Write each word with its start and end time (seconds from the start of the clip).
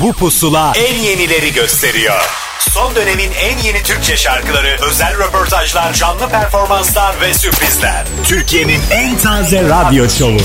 Bu 0.00 0.12
pusula 0.12 0.72
en 0.76 0.94
yenileri 0.94 1.52
gösteriyor. 1.52 2.20
Son 2.60 2.94
dönemin 2.94 3.30
en 3.32 3.58
yeni 3.58 3.82
Türkçe 3.82 4.16
şarkıları, 4.16 4.76
özel 4.90 5.18
röportajlar, 5.18 5.92
canlı 5.92 6.28
performanslar 6.28 7.20
ve 7.20 7.34
sürprizler. 7.34 8.04
Türkiye'nin 8.24 8.80
en 8.90 9.18
taze 9.18 9.62
radyo 9.62 10.08
şovu. 10.08 10.40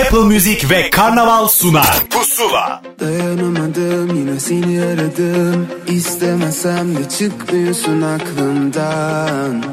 Apple 0.00 0.18
Music 0.18 0.70
ve 0.70 0.90
Karnaval 0.90 1.48
sunar. 1.48 1.96
Pusula. 2.10 2.82
Dayanamadım 3.00 4.16
yine 4.16 4.40
seni 4.40 4.82
aradım 4.82 5.68
İstemesem 5.86 6.96
de 6.96 7.08
çıkmıyorsun 7.08 8.02
aklımdan 8.02 9.64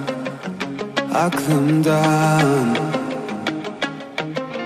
Aklımdan 1.15 2.77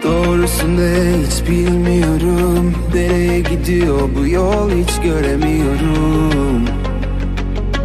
Doğrusu 0.03 0.77
ne 0.77 1.23
hiç 1.25 1.49
bilmiyorum. 1.49 2.73
Nereye 2.93 3.39
gidiyor 3.39 4.09
bu 4.15 4.27
yol 4.27 4.71
hiç 4.71 5.01
göremiyorum. 5.03 6.65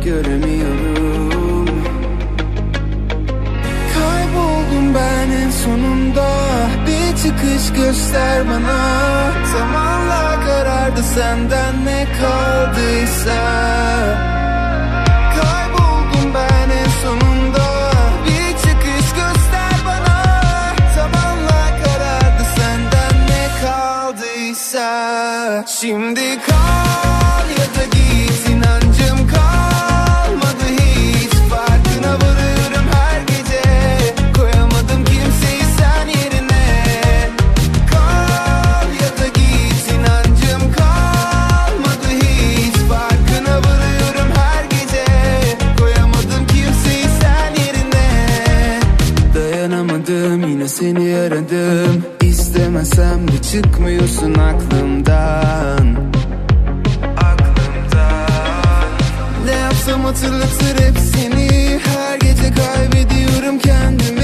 Göremiyorum. 0.05 1.69
Kayboldum 3.95 4.95
ben 4.95 5.31
en 5.31 5.51
sonunda. 5.51 6.29
Bir 6.87 7.17
çıkış 7.17 7.73
göster 7.83 8.43
bana. 8.51 9.09
Zamanla 9.53 10.41
karardı 10.47 11.03
senden 11.03 11.85
ne 11.85 12.07
kaldıysa 12.21 13.39
Şimdi 25.67 26.39
kal 26.47 26.88
seni 50.69 51.17
aradım. 51.17 52.05
İstemesem 52.23 53.29
de 53.29 53.43
çıkmıyorsun 53.43 54.35
aklımdan. 54.35 55.97
Ne 59.45 59.53
yapsam 59.53 60.05
hatırlatır 60.05 60.85
hep 60.85 60.99
seni. 60.99 61.81
Her 61.85 62.19
gece 62.19 62.55
kaybediyorum 62.55 63.59
kendimi 63.59 64.18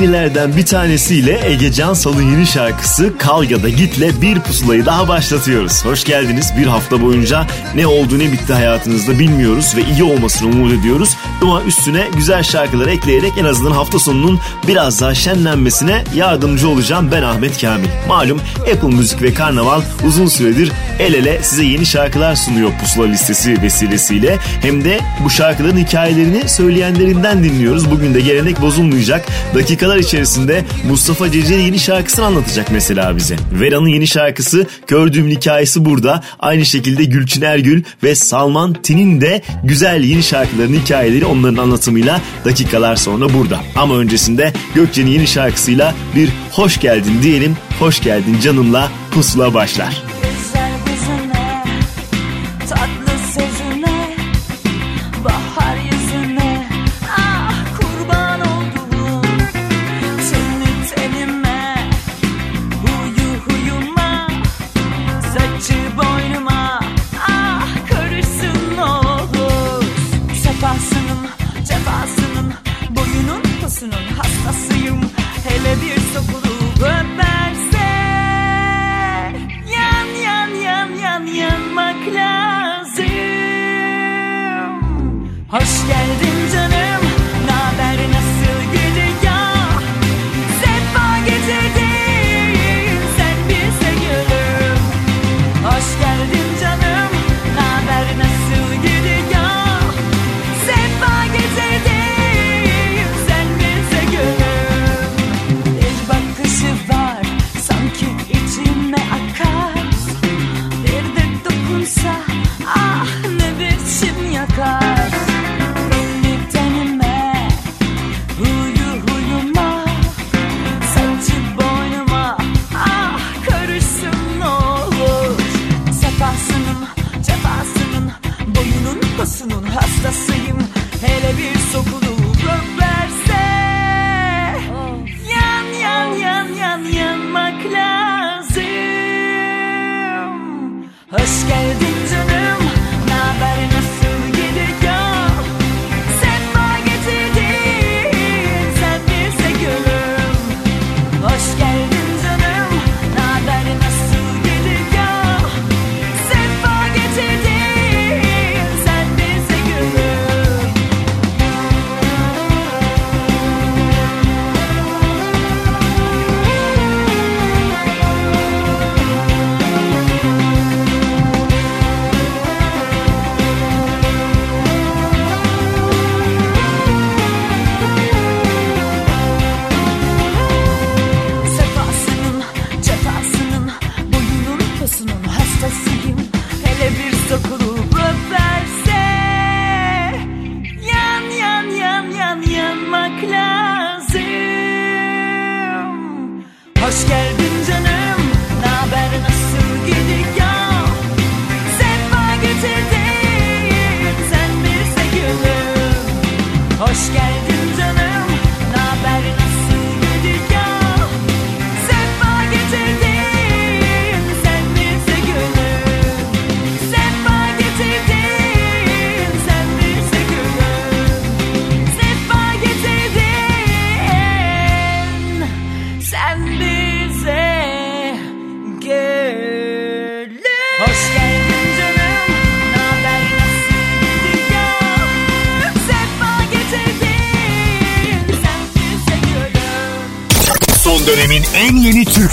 yenilerden 0.00 0.56
bir 0.56 0.66
tanesiyle 0.66 1.40
Ege 1.50 1.72
Cansal'ın 1.72 2.22
yeni 2.22 2.46
şarkısı 2.46 3.18
Kal 3.18 3.50
ya 3.50 3.62
da 3.62 3.68
Git'le 3.68 4.22
bir 4.22 4.40
pusulayı 4.40 4.86
daha 4.86 5.08
başlatıyoruz. 5.08 5.84
Hoş 5.84 6.04
geldiniz. 6.04 6.52
Bir 6.58 6.66
hafta 6.66 7.02
boyunca 7.02 7.46
ne 7.74 7.86
oldu 7.86 8.18
ne 8.18 8.32
bitti 8.32 8.52
hayatınızda 8.52 9.18
bilmiyoruz 9.18 9.76
ve 9.76 9.82
iyi 9.92 10.04
olmasını 10.04 10.48
umut 10.48 10.72
ediyoruz. 10.72 11.16
Ama 11.42 11.62
üstüne 11.62 12.08
güzel 12.16 12.42
şarkılar 12.42 12.86
ekleyerek 12.86 13.32
en 13.38 13.44
azından 13.44 13.70
hafta 13.70 13.98
sonunun 13.98 14.40
biraz 14.68 15.00
daha 15.00 15.14
şenlenmesine 15.14 16.04
yardımcı 16.14 16.68
olacağım 16.68 17.08
ben 17.12 17.22
Ahmet 17.22 17.60
Kamil. 17.60 17.88
Malum 18.08 18.40
Apple 18.74 18.96
Müzik 18.96 19.22
ve 19.22 19.34
Karnaval 19.34 19.82
uzun 20.06 20.26
süredir 20.26 20.72
el 20.98 21.14
ele 21.14 21.42
size 21.42 21.64
yeni 21.64 21.86
şarkılar 21.86 22.34
sunuyor 22.34 22.70
pusula 22.80 23.06
listesi 23.06 23.62
vesilesiyle. 23.62 24.38
Hem 24.62 24.84
de 24.84 25.00
bu 25.24 25.30
şarkıların 25.30 25.76
hikayelerini 25.76 26.48
söyleyenlerinden 26.48 27.44
dinliyoruz. 27.44 27.90
Bugün 27.90 28.14
de 28.14 28.20
gelenek 28.20 28.60
bozulmayacak. 28.60 29.26
Dakikalar 29.54 29.95
içerisinde 29.98 30.64
Mustafa 30.88 31.30
Ceceli 31.30 31.62
yeni 31.62 31.78
şarkısını 31.78 32.24
anlatacak 32.24 32.70
mesela 32.72 33.16
bize. 33.16 33.36
Vera'nın 33.52 33.88
yeni 33.88 34.06
şarkısı 34.06 34.66
Kördüğüm 34.86 35.28
hikayesi 35.28 35.84
burada. 35.84 36.22
Aynı 36.38 36.66
şekilde 36.66 37.04
Gülçin 37.04 37.42
Ergül 37.42 37.82
ve 38.02 38.14
Salman 38.14 38.72
Tin'in 38.72 39.20
de 39.20 39.42
güzel 39.64 40.04
yeni 40.04 40.22
şarkıların 40.22 40.74
hikayeleri 40.74 41.24
onların 41.24 41.62
anlatımıyla 41.62 42.20
dakikalar 42.44 42.96
sonra 42.96 43.34
burada. 43.34 43.60
Ama 43.76 43.96
öncesinde 43.96 44.52
Gökçe'nin 44.74 45.10
yeni 45.10 45.26
şarkısıyla 45.26 45.94
bir 46.16 46.28
hoş 46.52 46.80
geldin 46.80 47.22
diyelim. 47.22 47.56
Hoş 47.78 48.02
geldin 48.02 48.40
canımla 48.42 48.90
pusula 49.10 49.54
başlar. 49.54 50.02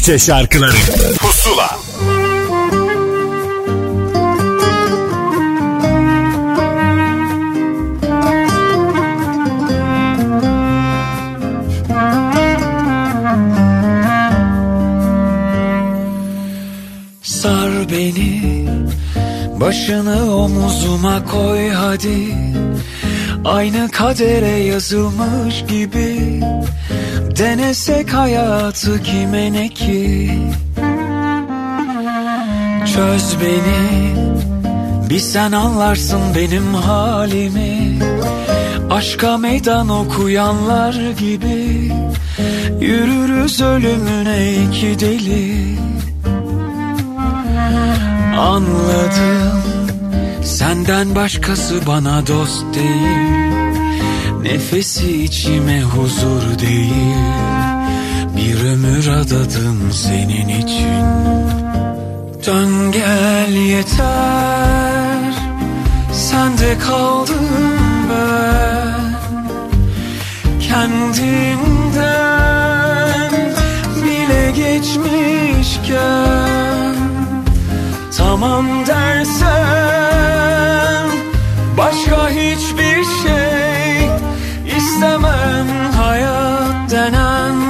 Türkçe 0.04 0.26
şarkıları. 0.26 0.74
Pusula. 1.20 1.80
Sar 17.22 17.72
beni 17.92 18.68
Başını 19.60 20.36
omuzuma 20.36 21.26
koy 21.26 21.70
hadi. 21.70 22.36
Aynı 23.46 23.92
kadere 23.92 24.48
yazılmış 24.48 25.66
gibi 25.68 26.42
Denesek 27.38 28.14
hayatı 28.14 29.04
kime 29.04 29.54
ne 29.54 29.70
ki? 29.70 30.32
Çöz 32.96 33.36
beni 33.42 34.14
Bir 35.10 35.20
sen 35.20 35.52
anlarsın 35.52 36.22
benim 36.36 36.74
halimi. 36.74 38.00
Aşka 38.92 39.38
meydan 39.38 39.90
okuyanlar 39.90 40.94
gibi 41.20 41.92
Yürürüz 42.82 43.62
ölümüne 43.62 44.54
iki 44.54 45.00
deli. 45.00 45.78
Anladım 48.40 49.64
Senden 50.44 51.16
başkası 51.16 51.80
bana 51.88 52.28
dost 52.28 52.64
değil 52.76 53.53
Nefesi 54.44 55.24
içime 55.24 55.82
huzur 55.82 56.60
değil 56.60 57.16
Bir 58.38 58.64
ömür 58.66 59.08
adadım 59.08 59.92
senin 59.92 60.48
için. 60.48 61.04
Dön 62.46 62.92
gel 62.92 63.52
yeter 63.52 65.34
Sende 66.12 66.78
kaldım 66.78 67.50
ben. 68.10 69.04
Kendimden 70.60 72.02
bile 74.06 74.52
geçmişken 74.52 75.94
Tamam 78.18 78.66
dersen 78.88 79.54
Başka 81.78 82.30
hiçbir 82.30 83.04
şey 83.24 83.43
istemem 85.04 85.68
Hayat 85.98 86.92
denen 86.92 87.63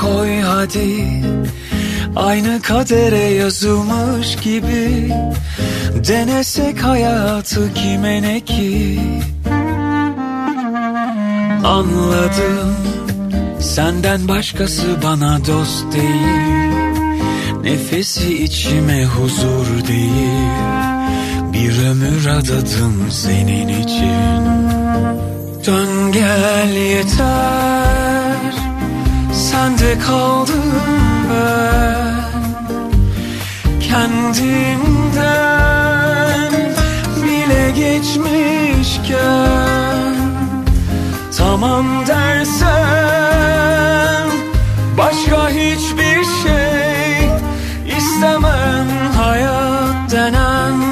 koy 0.00 0.40
hadi. 0.40 1.06
Aynı 2.16 2.62
kadere 2.62 3.18
yazılmış 3.18 4.36
gibi 4.36 5.12
Denesek 6.08 6.84
hayatı 6.84 7.74
kime 7.74 8.22
ne 8.22 8.40
ki? 8.40 9.00
Anladım 11.64 12.76
Senden 13.60 14.28
başkası 14.28 14.86
bana 15.04 15.38
dost 15.46 15.92
değil. 15.92 16.70
Nefesi 17.62 18.44
içime 18.44 19.04
huzur 19.04 19.86
değil. 19.88 20.50
Bir 21.52 21.86
ömür 21.86 22.26
adadım 22.26 23.06
senin 23.10 23.68
için. 23.68 24.40
Dön 25.66 26.12
gel 26.12 26.70
yeter 26.70 27.69
Sende 29.60 29.98
kaldım 29.98 30.72
ben. 31.30 32.24
Kendimden 33.80 35.22
bile 37.22 37.70
geçmişken. 37.70 39.20
Tamam 41.38 42.06
dersen 42.06 42.70
Başka 44.98 45.48
hiçbir 45.50 46.24
şey 46.24 47.30
istemem. 47.98 48.88
Hayat 49.16 50.10
denen 50.10 50.89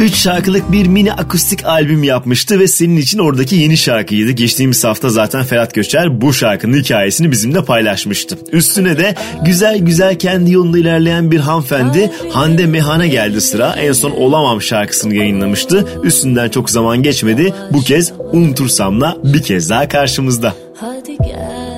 3 0.00 0.14
şarkılık 0.14 0.72
bir 0.72 0.86
mini 0.86 1.12
akustik 1.12 1.66
albüm 1.66 2.02
yapmıştı 2.02 2.60
ve 2.60 2.68
senin 2.68 2.96
için 2.96 3.18
oradaki 3.18 3.56
yeni 3.56 3.76
şarkıydı. 3.76 4.30
Geçtiğimiz 4.30 4.84
hafta 4.84 5.08
zaten 5.10 5.44
Ferhat 5.44 5.74
Göçer 5.74 6.20
bu 6.20 6.32
şarkının 6.32 6.76
hikayesini 6.76 7.30
bizimle 7.30 7.64
paylaşmıştı. 7.64 8.38
Üstüne 8.52 8.98
de 8.98 9.14
güzel 9.44 9.78
güzel 9.78 10.18
kendi 10.18 10.52
yolunda 10.52 10.78
ilerleyen 10.78 11.30
bir 11.30 11.40
hanımefendi 11.40 12.10
Hande 12.32 12.66
Mehan'a 12.66 13.06
geldi 13.06 13.40
sıra. 13.40 13.76
En 13.78 13.92
son 13.92 14.10
Olamam 14.10 14.62
şarkısını 14.62 15.14
yayınlamıştı. 15.14 15.88
Üstünden 16.04 16.48
çok 16.48 16.70
zaman 16.70 17.02
geçmedi. 17.02 17.54
Bu 17.72 17.80
kez 17.80 18.12
Unutursam'la 18.32 19.16
bir 19.24 19.42
kez 19.42 19.70
daha 19.70 19.88
karşımızda. 19.88 20.54
Hadi 20.80 21.16
gel 21.16 21.69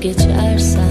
vazgeçersen 0.00 0.89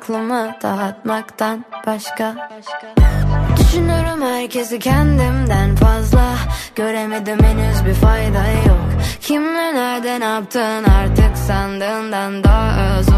aklımı 0.00 0.54
dağıtmaktan 0.62 1.64
başka. 1.86 2.50
Düşünürüm 3.56 4.22
herkesi 4.22 4.78
kendimden 4.78 5.76
fazla. 5.76 6.34
Göremedim 6.74 7.38
henüz 7.42 7.86
bir 7.86 7.94
fayda 7.94 8.46
yok. 8.68 8.80
Kimle 9.20 9.74
nerede 9.74 10.20
ne 10.20 10.24
yaptın 10.24 10.84
artık 10.84 11.36
sandığından 11.36 12.44
daha 12.44 12.98
öz 12.98 13.09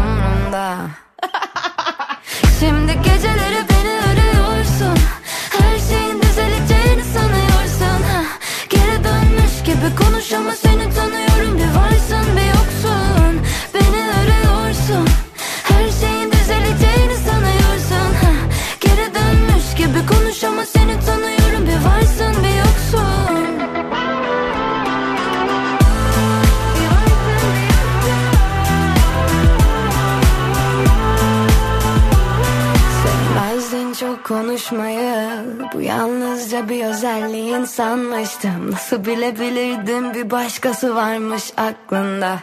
sanmıştım 38.33 38.71
Nasıl 38.71 39.05
bilebilirdim? 39.05 40.13
Bir 40.13 40.31
başkası 40.31 40.95
varmış 40.95 41.43
aklında 41.57 42.39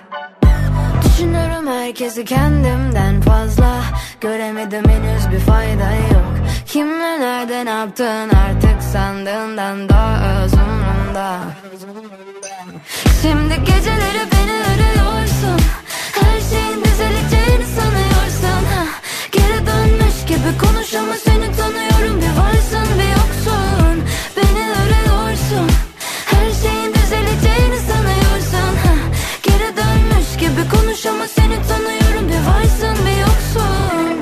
Düşünürüm 1.04 1.66
herkesi 1.66 2.25
kendimden 2.25 3.20
fazla. 3.20 3.82
Göremedim 4.20 4.85
henüz 4.88 5.30
bir 5.32 5.38
fayda 5.38 5.92
yok. 5.92 6.35
Kimle 6.66 7.20
nerede 7.20 7.64
ne 7.64 7.70
yaptın 7.70 8.30
artık 8.30 8.82
sandığından 8.92 9.88
daha 9.88 10.42
öz 10.42 10.52
umrumda 10.52 11.38
Şimdi 13.23 13.54
geceleri 13.64 14.25
beni 14.32 14.52
arıyorsun. 14.52 15.61
Her 16.12 16.40
şeyin 16.40 16.85
düzeleceğini 16.85 17.66
sanıyorsun. 17.66 18.64
Ha. 18.75 18.85
Geri 19.32 19.66
dönmüş 19.66 20.26
gibi 20.26 20.59
konuş 20.66 20.94
ama 20.94 21.14
seni 21.14 21.50
konuş 31.02 31.07
ama 31.07 31.28
seni 31.28 31.62
tanıyorum. 31.69 32.28
Bir 32.28 32.47
varsın 32.50 33.07
bir 33.07 33.21
yoksun. 33.21 34.21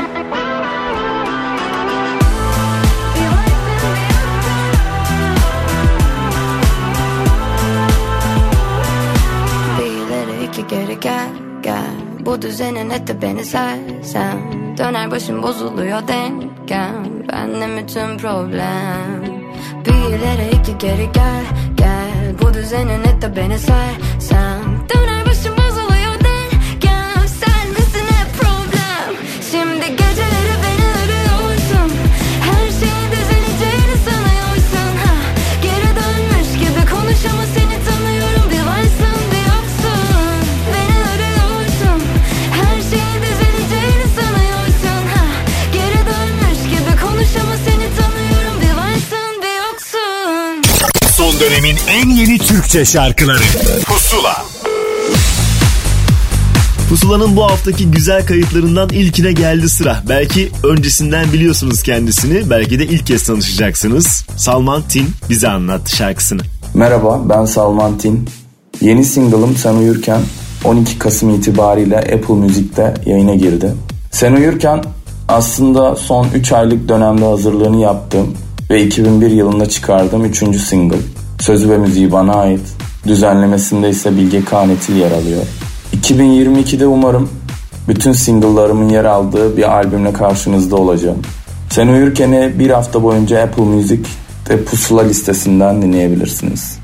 Bir 9.78 10.48
iki 10.48 10.66
geri 10.66 11.00
gel 11.00 11.28
gel. 11.62 11.84
Bu 12.20 12.42
düzenin 12.42 12.90
etti 12.90 13.22
beni 13.22 13.44
sersem. 13.44 14.38
Döner 14.78 15.10
başım 15.10 15.42
bozuluyor 15.42 16.08
dengem 16.08 17.28
Benle 17.32 17.82
bütün 17.82 18.18
problem. 18.18 19.24
Bir 19.84 20.16
ileri 20.16 20.56
iki 20.60 20.78
geri 20.78 21.12
gel 21.12 21.44
gel. 21.76 22.34
Bu 22.42 22.54
düzenin 22.54 23.04
etti 23.04 23.32
beni 23.36 23.58
sersem 23.58 24.57
Son 51.38 51.46
dönemin 51.46 51.76
en 51.88 52.08
yeni 52.10 52.38
Türkçe 52.38 52.84
şarkıları 52.84 53.42
Pusula 53.86 54.44
Pusula'nın 56.88 57.36
bu 57.36 57.44
haftaki 57.44 57.90
güzel 57.90 58.26
kayıtlarından 58.26 58.88
ilkine 58.88 59.32
geldi 59.32 59.68
sıra. 59.68 60.02
Belki 60.08 60.50
öncesinden 60.64 61.32
biliyorsunuz 61.32 61.82
kendisini, 61.82 62.50
belki 62.50 62.78
de 62.78 62.86
ilk 62.86 63.06
kez 63.06 63.22
tanışacaksınız. 63.22 64.26
Salman 64.36 64.82
Tin 64.82 65.08
bize 65.30 65.48
anlattı 65.48 65.96
şarkısını. 65.96 66.42
Merhaba 66.74 67.20
ben 67.28 67.44
Salman 67.44 67.98
Tin. 67.98 68.28
Yeni 68.80 69.04
single'ım 69.04 69.56
Sen 69.56 69.74
Uyurken 69.74 70.20
12 70.64 70.98
Kasım 70.98 71.34
itibariyle 71.34 71.96
Apple 71.98 72.34
Müzik'te 72.34 72.94
yayına 73.06 73.34
girdi. 73.34 73.74
Sen 74.10 74.32
Uyurken 74.32 74.84
aslında 75.28 75.96
son 75.96 76.28
3 76.34 76.52
aylık 76.52 76.88
dönemde 76.88 77.24
hazırlığını 77.24 77.80
yaptığım 77.80 78.36
ve 78.70 78.84
2001 78.84 79.30
yılında 79.30 79.68
çıkardığım 79.68 80.24
3. 80.24 80.38
single. 80.60 80.96
Sözü 81.40 81.70
ve 81.70 81.78
müziği 81.78 82.12
bana 82.12 82.32
ait. 82.34 82.60
Düzenlemesinde 83.06 83.88
ise 83.88 84.16
Bilge 84.16 84.44
Kanetil 84.44 84.96
yer 84.96 85.10
alıyor. 85.10 85.42
2022'de 85.96 86.86
umarım 86.86 87.30
bütün 87.88 88.12
single'larımın 88.12 88.88
yer 88.88 89.04
aldığı 89.04 89.56
bir 89.56 89.72
albümle 89.72 90.12
karşınızda 90.12 90.76
olacağım. 90.76 91.18
Sen 91.70 91.88
Uyurken'i 91.88 92.58
bir 92.58 92.70
hafta 92.70 93.02
boyunca 93.02 93.42
Apple 93.42 93.62
Music'te 93.62 94.64
pusula 94.64 95.02
listesinden 95.02 95.82
dinleyebilirsiniz. 95.82 96.78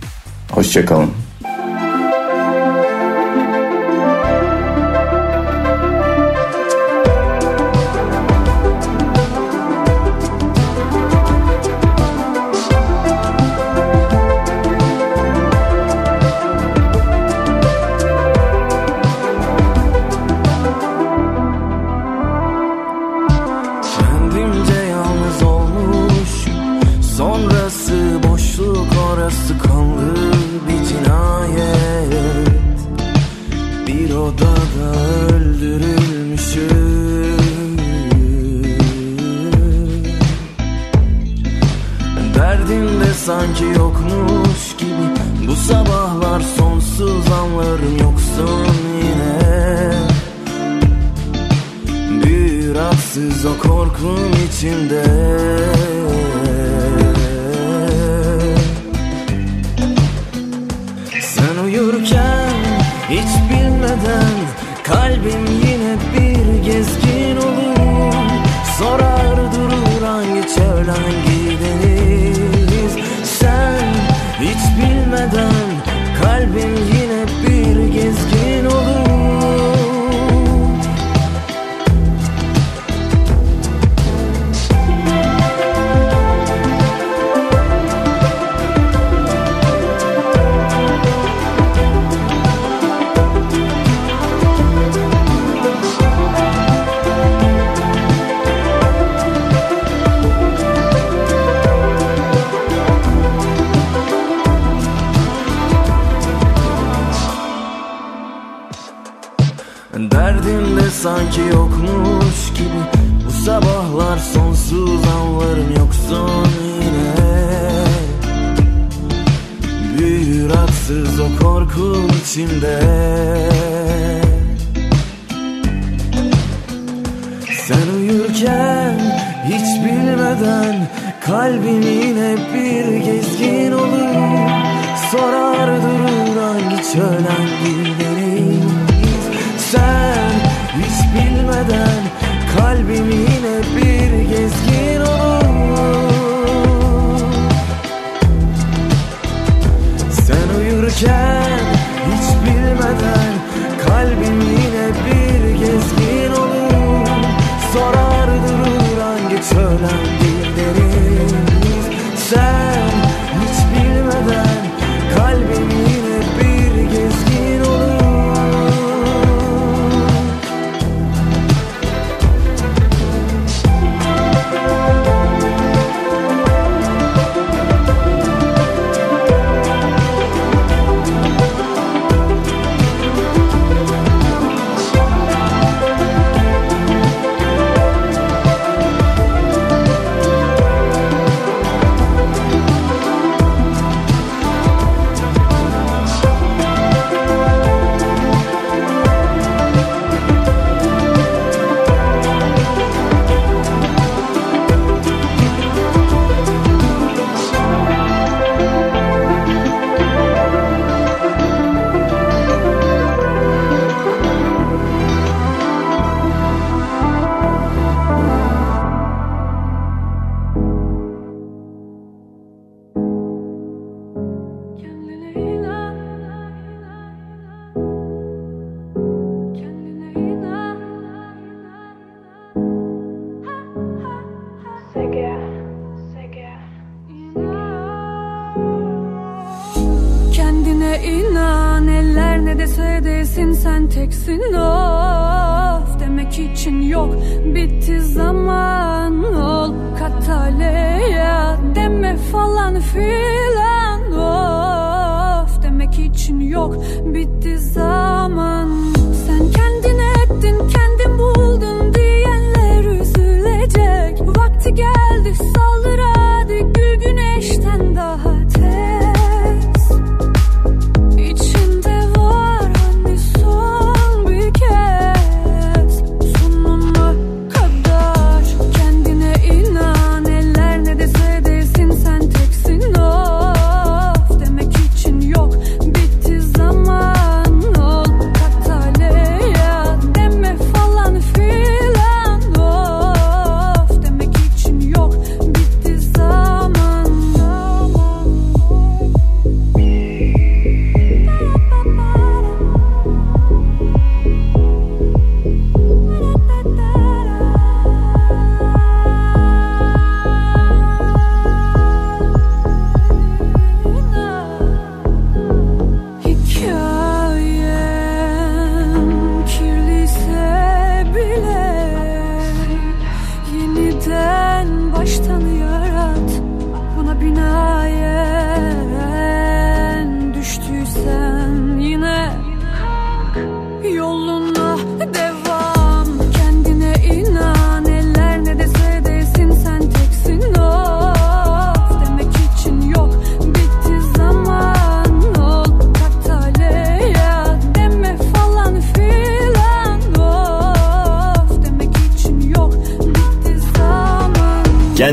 Hoşçakalın. 0.51 1.24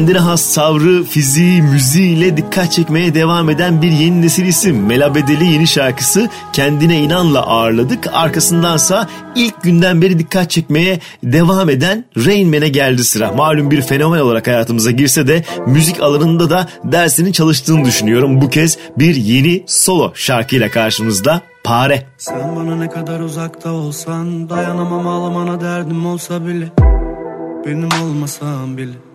Kendine 0.01 0.19
has 0.19 0.41
savrı, 0.41 1.03
fiziği, 1.03 1.61
müziğiyle 1.61 2.37
dikkat 2.37 2.71
çekmeye 2.71 3.15
devam 3.15 3.49
eden 3.49 3.81
bir 3.81 3.91
yeni 3.91 4.21
nesil 4.21 4.45
isim. 4.45 4.85
Mela 4.85 5.15
Bedeli 5.15 5.45
yeni 5.45 5.67
şarkısı 5.67 6.29
Kendine 6.53 6.99
İnan'la 6.99 7.47
ağırladık. 7.47 8.07
Arkasındansa 8.13 9.07
ilk 9.35 9.63
günden 9.63 10.01
beri 10.01 10.19
dikkat 10.19 10.49
çekmeye 10.49 10.99
devam 11.23 11.69
eden 11.69 12.05
Rain 12.17 12.49
Man'e 12.49 12.69
geldi 12.69 13.03
sıra. 13.03 13.31
Malum 13.31 13.71
bir 13.71 13.81
fenomen 13.81 14.19
olarak 14.19 14.47
hayatımıza 14.47 14.91
girse 14.91 15.27
de 15.27 15.43
müzik 15.67 16.01
alanında 16.01 16.49
da 16.49 16.67
dersini 16.83 17.33
çalıştığını 17.33 17.85
düşünüyorum. 17.85 18.41
Bu 18.41 18.49
kez 18.49 18.77
bir 18.97 19.15
yeni 19.15 19.63
solo 19.67 20.11
şarkıyla 20.15 20.69
karşımızda 20.69 21.41
Pare. 21.63 22.05
Sen 22.17 22.55
bana 22.55 22.75
ne 22.75 22.89
kadar 22.89 23.19
uzakta 23.19 23.71
olsan 23.71 24.49
Dayanamam 24.49 25.07
ağlamana 25.07 25.61
derdim 25.61 26.05
olsa 26.05 26.45
bile 26.45 26.71
Benim 27.65 27.89
olmasan 28.03 28.77
bile 28.77 29.11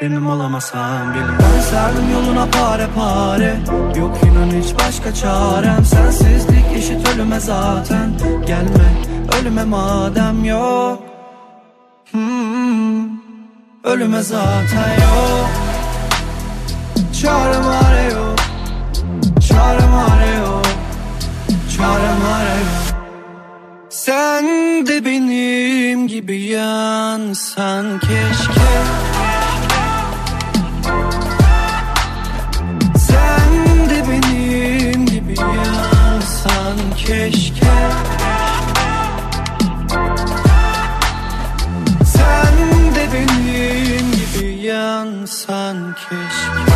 Benim 0.00 0.26
olamasan 0.30 1.14
bile 1.14 1.22
Ben 1.38 1.60
serdim 1.60 2.10
yoluna 2.12 2.46
pare 2.46 2.86
pare. 2.96 3.56
Yok 3.98 4.16
inan 4.24 4.50
hiç 4.62 4.74
başka 4.74 5.14
çarem. 5.14 5.84
Sensizlik 5.84 6.64
eşit 6.76 7.08
ölüme 7.08 7.40
zaten. 7.40 8.10
Gelme 8.46 8.90
ölüme 9.40 9.64
madem 9.64 10.44
yok. 10.44 11.02
Hmm, 12.10 13.04
Ölüme 13.84 14.22
zaten 14.22 14.92
yok. 15.02 15.50
Çarem 17.22 17.66
are 17.68 18.02
yok. 18.12 18.38
Çarem 19.48 19.94
are 19.94 20.36
yok. 20.36 20.66
Çarem 21.76 22.24
are 22.34 22.58
yok. 22.60 23.00
Sen 23.90 24.44
de 24.86 25.04
benim 25.04 26.08
gibi 26.08 26.40
yansan 26.40 27.98
keşke 27.98 28.70
yansan 36.70 36.96
keşke. 36.96 37.66
Sen 42.04 42.94
de 42.94 43.08
benim 43.12 44.12
gibi 44.12 44.62
yansan 44.62 45.94
keşke. 45.94 46.70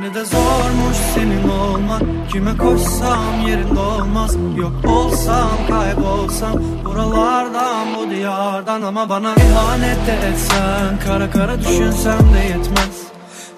Ne 0.00 0.14
de 0.14 0.24
zormuş 0.24 0.96
senin 1.14 1.48
olmak 1.48 2.11
Kime 2.32 2.56
koşsam 2.56 3.46
yerinde 3.46 3.80
olmaz. 3.80 4.36
Yok 4.56 4.72
olsam 4.88 5.50
kaybolsam 5.68 6.52
Buralardan 6.84 7.86
bu 7.96 8.10
diyardan. 8.10 8.82
Ama 8.82 9.08
bana 9.08 9.34
ihanet 9.34 10.06
de 10.06 10.28
etsen 10.28 10.98
Kara 11.06 11.30
kara 11.30 11.60
düşünsem 11.60 12.18
de 12.34 12.38
yetmez. 12.38 13.02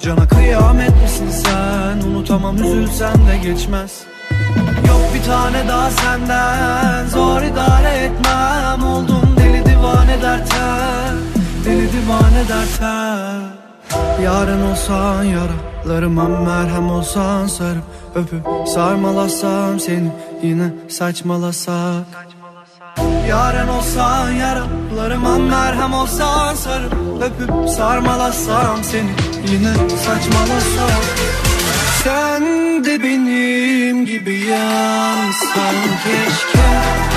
Cana 0.00 0.28
kıyamet 0.28 1.02
misin 1.02 1.28
sen? 1.30 2.08
Unutamam 2.10 2.56
üzülsen 2.56 3.14
de 3.14 3.38
geçmez. 3.48 4.02
Yok 4.88 5.00
bir 5.14 5.22
tane 5.22 5.68
daha 5.68 5.90
senden 5.90 7.06
Zor 7.06 7.42
idare 7.42 7.88
etmem. 7.88 8.84
Oldum 8.84 9.36
deli 9.36 9.66
divane 9.66 10.22
derten 10.22 11.16
Deli 11.64 11.88
divane 11.92 12.48
derten 12.48 13.63
Yarın 14.22 14.70
olsan 14.70 15.24
yaralarıma 15.24 16.28
merhem 16.28 16.90
olsan 16.90 17.46
sarıp 17.46 17.84
öpüp 18.14 18.68
sarmalasam 18.68 19.80
seni 19.80 20.12
yine 20.42 20.70
saçmalasak. 20.88 22.04
Yarın 23.28 23.68
olsan 23.68 24.30
yaralarıma 24.30 25.38
merhem 25.38 25.94
olsan 25.94 26.54
sarıp 26.54 26.92
öpüp 27.22 27.68
sarmalasam 27.68 28.84
seni 28.84 29.10
yine 29.52 29.74
saçmalasak. 29.88 31.02
Sen 32.04 32.42
de 32.84 33.02
benim 33.02 34.06
gibi 34.06 34.40
yansan 34.40 35.74
keşke 36.04 37.13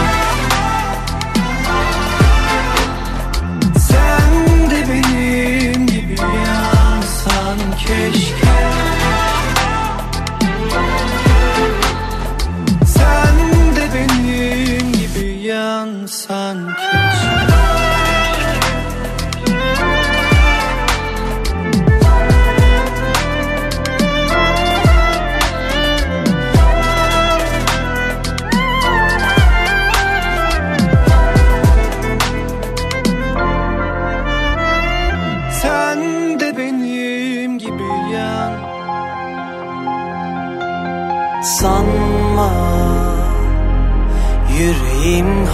keşke. 7.88 8.58
Sen 12.86 13.36
de 13.76 13.86
benim 13.94 14.92
gibi 14.92 15.48
yansan 15.48 16.67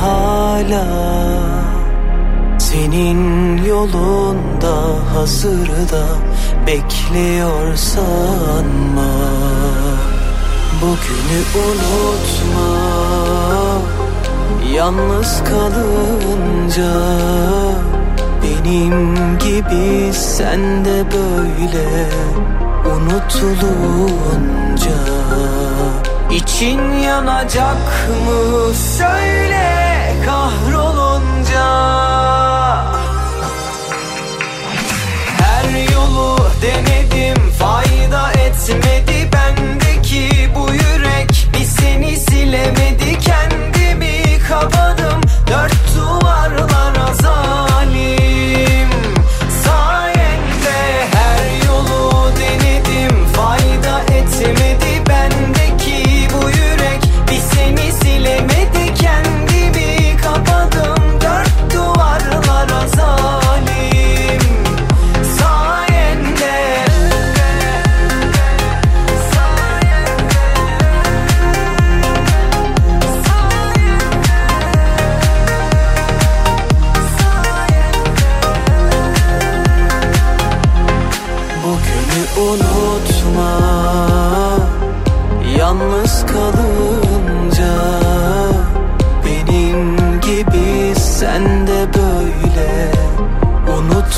hala 0.03 0.85
Senin 2.59 3.57
yolunda 3.63 4.75
hazırda 5.13 6.05
bekliyor 6.67 7.75
sanma 7.75 9.13
Bugünü 10.81 11.41
unutma 11.65 12.71
Yalnız 14.73 15.43
kalınca 15.43 16.93
Benim 18.43 19.15
gibi 19.37 20.13
sen 20.13 20.85
de 20.85 21.05
böyle 21.11 22.07
Unutulunca. 22.85 24.43
İçin 26.31 26.91
yanacak 26.91 28.09
mı? 28.25 28.73
Söyle 28.97 29.82
kahrolunca. 30.25 31.67
Her 35.39 35.93
yolu 35.93 36.37
denedim 36.61 37.51
fayda 37.59 38.31
etmedi 38.31 39.29
bendeki 39.33 40.49
bu 40.55 40.73
yürek. 40.73 41.47
Bir 41.53 41.65
seni 41.65 42.17
silemedi 42.17 43.19
kendimi 43.19 44.39
kapadım. 44.49 45.21
Dört 45.47 45.95
duvarlara 45.95 46.42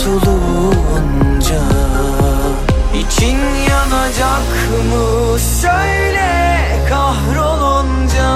Unutulunca 0.07 1.61
İçin 2.93 3.39
yanacak 3.69 4.47
mı 4.89 5.39
söyle 5.39 6.59
kahrolunca. 6.89 8.31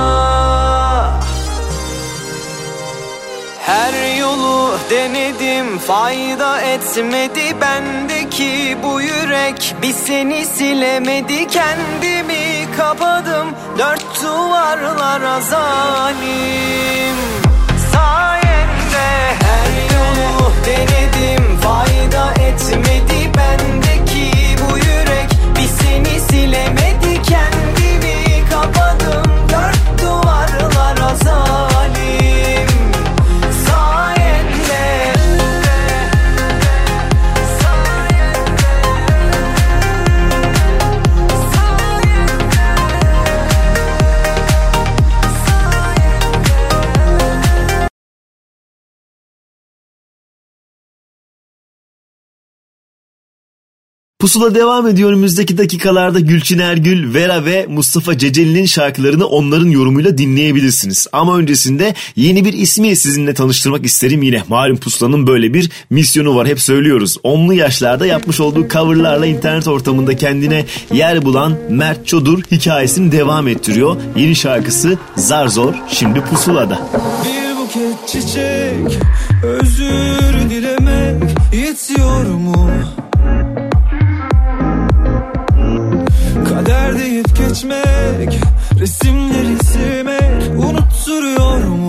Her 3.65 4.17
yolu 4.17 4.77
denedim 4.89 5.77
fayda 5.79 6.62
etmedi 6.62 7.55
bendeki 7.62 8.77
bu 8.84 9.01
yürek. 9.01 9.75
Bir 9.82 9.93
seni 9.93 10.45
silemedi 10.45 11.47
kendimi 11.47 12.67
kapadım. 12.77 13.47
Dört 13.77 14.23
duvarlara 14.23 15.41
zalim. 15.41 17.15
Sayende 17.93 19.36
her 19.39 19.95
yolu 19.95 20.51
denedim 20.65 21.48
fayda 22.10 22.34
etmedi 22.34 23.32
bendeki 23.38 24.32
bu 24.60 24.78
yürek. 24.78 25.30
Bir 25.56 25.67
seni 25.67 26.19
silemedi 26.19 26.88
Pusula 54.19 54.55
devam 54.55 54.88
ediyor 54.88 55.10
önümüzdeki 55.10 55.58
dakikalarda 55.58 56.19
Gülçin 56.19 56.60
Ergül, 56.60 57.13
Vera 57.13 57.45
ve 57.45 57.65
Mustafa 57.69 58.17
Ceceli'nin 58.17 58.65
şarkılarını 58.65 59.25
onların 59.25 59.69
yorumuyla 59.69 60.17
dinleyebilirsiniz. 60.17 61.08
Ama 61.12 61.38
öncesinde 61.38 61.95
yeni 62.15 62.45
bir 62.45 62.53
ismi 62.53 62.95
sizinle 62.95 63.34
tanıştırmak 63.34 63.86
isterim 63.86 64.21
yine. 64.21 64.43
Malum 64.47 64.77
Pusula'nın 64.77 65.27
böyle 65.27 65.53
bir 65.53 65.69
misyonu 65.89 66.36
var 66.36 66.47
hep 66.47 66.62
söylüyoruz. 66.62 67.17
Onlu 67.23 67.53
yaşlarda 67.53 68.05
yapmış 68.05 68.39
olduğu 68.39 68.67
coverlarla 68.67 69.25
internet 69.25 69.67
ortamında 69.67 70.15
kendine 70.15 70.65
yer 70.93 71.25
bulan 71.25 71.58
Mert 71.69 72.08
Çodur 72.08 72.43
hikayesini 72.51 73.12
devam 73.12 73.47
ettiriyor. 73.47 73.97
Yeni 74.15 74.36
şarkısı 74.36 74.97
Zar 75.15 75.47
Zor 75.47 75.73
şimdi 75.91 76.21
Pusula'da. 76.21 76.79
Bir 77.25 77.58
buket 77.58 78.08
çiçek 78.08 78.99
özür 79.43 80.49
dilemek 80.49 81.23
yetiyor 81.53 82.25
mu? 82.25 82.68
Geçmek 87.49 88.39
resimleri 88.79 89.63
silmek 89.63 90.57
unutturuyor 90.57 91.63
mu? 91.63 91.88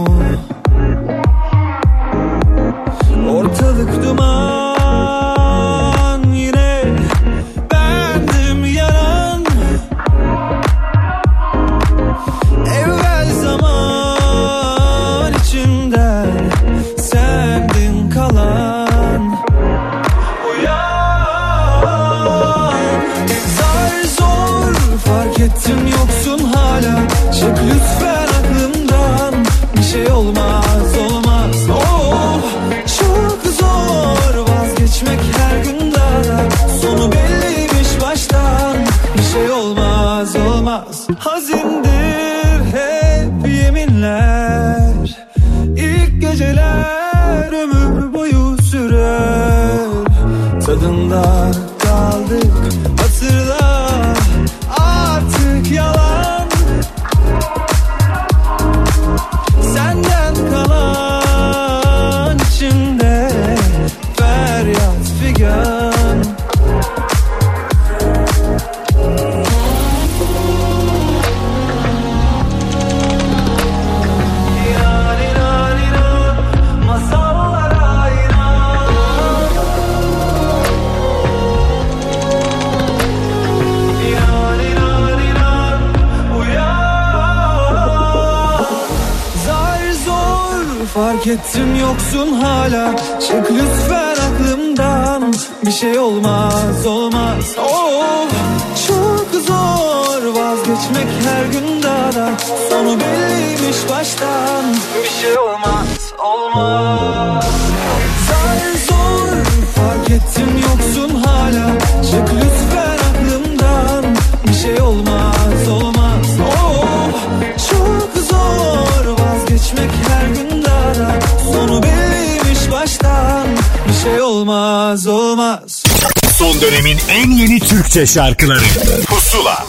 Türkçe 127.91 128.07
şarkıları 128.07 128.61
Pusula 129.09 129.65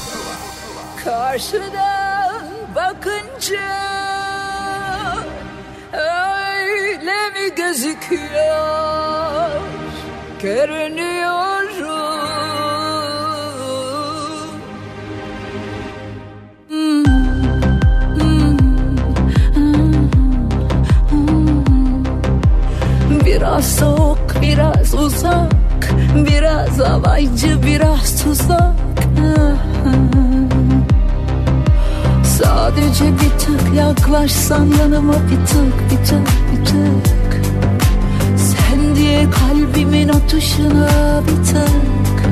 Karşıdan 1.03 2.45
bakınca 2.75 3.59
öyle 5.93 7.29
mi 7.29 7.55
gözüküyor? 7.55 9.49
Görünüyorum. 10.41 11.81
Hmm, 16.69 17.05
hmm, 18.19 18.57
hmm. 21.09 21.65
Biraz 23.25 23.75
soğuk, 23.75 24.41
biraz 24.41 24.93
uzak 24.93 25.50
Biraz 26.51 26.81
alaycı, 26.81 27.59
biraz 27.65 28.23
tuzak. 28.23 28.73
Sadece 32.23 33.05
bir 33.05 33.39
tık 33.39 33.75
yaklaşsan 33.75 34.65
yanıma 34.79 35.13
bir 35.13 35.45
tık, 35.45 35.91
bir 35.91 36.05
tık, 36.05 36.27
bir 36.51 36.65
tık. 36.65 37.41
Sen 38.37 38.95
diye 38.95 39.27
kalbimin 39.29 40.09
atışına 40.09 41.21
bir 41.27 41.45
tık. 41.45 42.29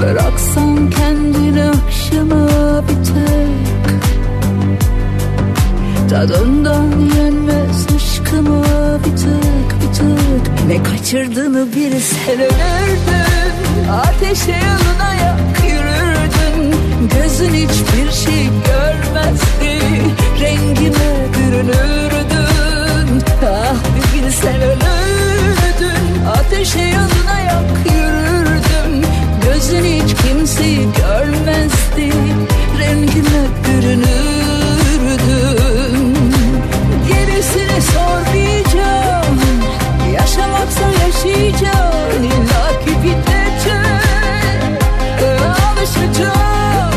Bıraksan 0.00 0.90
kendini 0.90 1.64
akşama 1.64 2.48
bir 2.82 3.04
tık. 3.04 4.02
Tadından 6.10 6.90
yenmez 7.16 7.86
aşkıma 7.96 8.64
bir 9.04 9.16
tık 9.16 9.65
bir 9.86 9.92
tık 9.94 10.66
Ne 10.68 10.82
kaçırdığını 10.82 11.66
bilsen 11.72 12.34
ölürdün. 12.34 13.88
Ateşe 13.90 14.52
yanına 14.52 15.14
yak 15.14 15.40
yürürdün. 15.68 16.74
Gözün 17.14 17.54
hiçbir 17.54 18.12
şey 18.12 18.44
görmezdi. 18.44 19.80
Rengime 20.40 21.26
bürünürdün. 21.34 23.22
Ah 23.44 23.74
bir 23.96 24.22
bilsen 24.22 24.60
ölürdün. 24.62 26.24
Ateşe 26.38 26.80
yanına 26.80 27.40
yak 27.40 27.70
yürürdün. 27.84 29.06
Gözün 29.44 29.84
hiç 29.84 30.14
kimseyi 30.14 30.78
görmezdi. 30.78 32.12
Rengime 32.78 33.42
bürünürdün. 33.64 34.06
Gerisini 37.08 37.82
sormayacağım 37.82 38.35
İlla 41.26 42.80
ki 42.84 42.92
bitecek 43.02 44.62
Alışacağım 45.68 46.92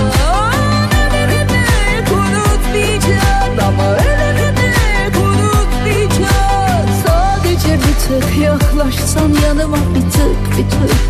Ölümüne 1.13 1.65
unutmayacağım 2.11 3.59
Ama 3.67 3.93
ölümüne 3.93 4.73
unutmayacağım 5.17 6.89
Sadece 7.07 7.73
bir 7.73 8.21
tık 8.21 8.37
yaklaşsan 8.43 9.33
yanıma 9.45 9.77
bir 9.77 10.11
tık 10.11 10.57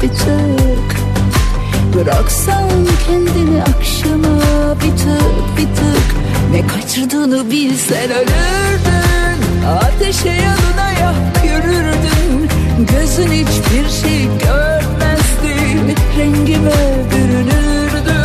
bir 0.01 0.09
tık 0.09 0.99
Bıraksan 1.95 2.69
kendini 3.07 3.63
akşama 3.63 4.75
bir 4.75 4.97
tık 4.97 5.57
bir 5.57 5.75
tık. 5.75 6.15
Ne 6.51 6.67
kaçırdığını 6.67 7.51
bilsen 7.51 8.11
ölürdün. 8.11 9.65
Ateşe 9.67 10.29
yanına 10.29 10.91
yak 10.99 11.45
yürürdün 11.45 12.08
Gözün 12.91 13.31
hiçbir 13.31 13.89
şey 13.89 14.23
görmezdi. 14.23 15.95
Rengime 16.17 17.05
bürünürdün 17.11 18.19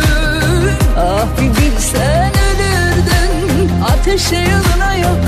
Ah 0.97 1.27
bir 1.41 1.49
bilsen 1.49 2.31
ölürdün. 2.31 3.69
Ateşe 3.83 4.35
yanına 4.35 4.93
yak 4.93 5.25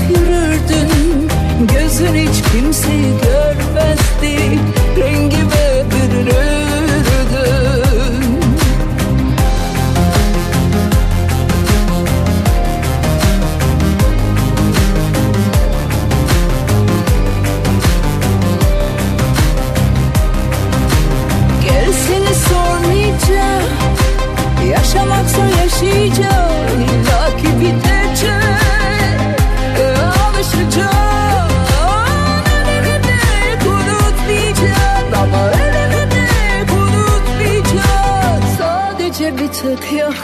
Gözün 1.74 2.14
hiç 2.14 2.42
kimseyi 2.52 3.12
görmezdi 3.22 4.58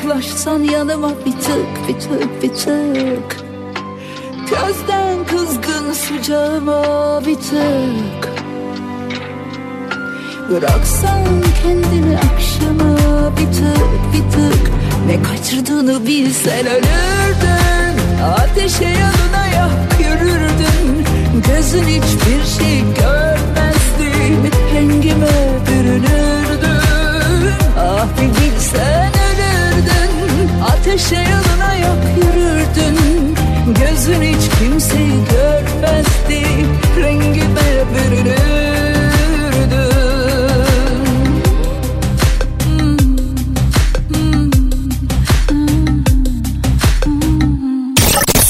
yaklaşsan 0.05 0.63
yanıma 0.63 1.11
bir 1.27 1.33
tık 1.33 1.89
bir 1.89 2.01
tık 2.01 2.43
bir 2.43 2.49
tık. 2.49 3.45
Gözden 4.51 5.25
kızgın 5.27 5.93
sıcağıma 5.93 7.21
bir 7.27 7.35
tık. 7.35 8.33
Bıraksan 10.51 11.25
kendini 11.63 12.17
akşama 12.17 12.97
bir 13.37 13.53
tık 13.53 14.13
bir 14.13 14.31
tık. 14.33 14.71
Ne 15.07 15.23
kaçırdığını 15.23 16.07
bilsen 16.07 16.67
ölürdün. 16.67 18.23
Ateşe 18.25 18.85
yanına 18.85 19.47
yak 19.55 20.01
yürürdün. 20.01 21.05
Gözün 21.49 21.85
hiçbir 21.85 22.63
şey 22.63 22.81
görmezdi. 22.81 24.51
Rengime 24.75 25.61
bürünürdün. 25.69 26.25
Ah 27.79 28.07
bir 28.21 28.29
bilsen 28.41 29.14
Ateşe 30.65 31.15
yanına 31.15 31.75
yak 31.75 32.17
yürürdün. 32.17 32.99
Gözün 33.81 34.23
hiç 34.23 34.59
kimseyi 34.59 35.13
görmezdi. 35.31 36.43
Rengime 36.97 37.85
bürünürdün 37.95 38.65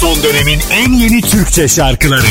Son 0.00 0.22
dönemin 0.22 0.60
en 0.72 0.92
yeni 0.92 1.20
Türkçe 1.20 1.68
şarkıları 1.68 2.26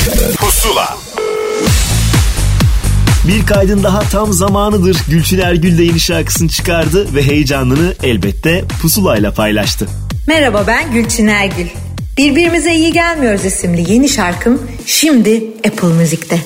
Bir 3.28 3.46
kaydın 3.46 3.84
daha 3.84 4.02
tam 4.02 4.34
zamanıdır. 4.34 4.98
Gülçin 5.10 5.40
Ergül 5.40 5.78
de 5.78 5.84
yeni 5.84 6.00
şarkısını 6.00 6.50
çıkardı 6.50 7.16
ve 7.16 7.24
heyecanını 7.24 7.94
elbette 8.04 8.64
pusulayla 8.82 9.32
paylaştı. 9.32 9.88
Merhaba 10.28 10.64
ben 10.68 10.92
Gülçin 10.94 11.28
Ergül. 11.28 11.66
Birbirimize 12.18 12.74
iyi 12.74 12.94
gelmiyoruz 12.94 13.46
isimli 13.46 13.92
yeni 13.92 14.10
şarkım 14.10 14.62
şimdi 14.86 15.44
Apple 15.68 15.88
Müzik'te. 15.88 16.38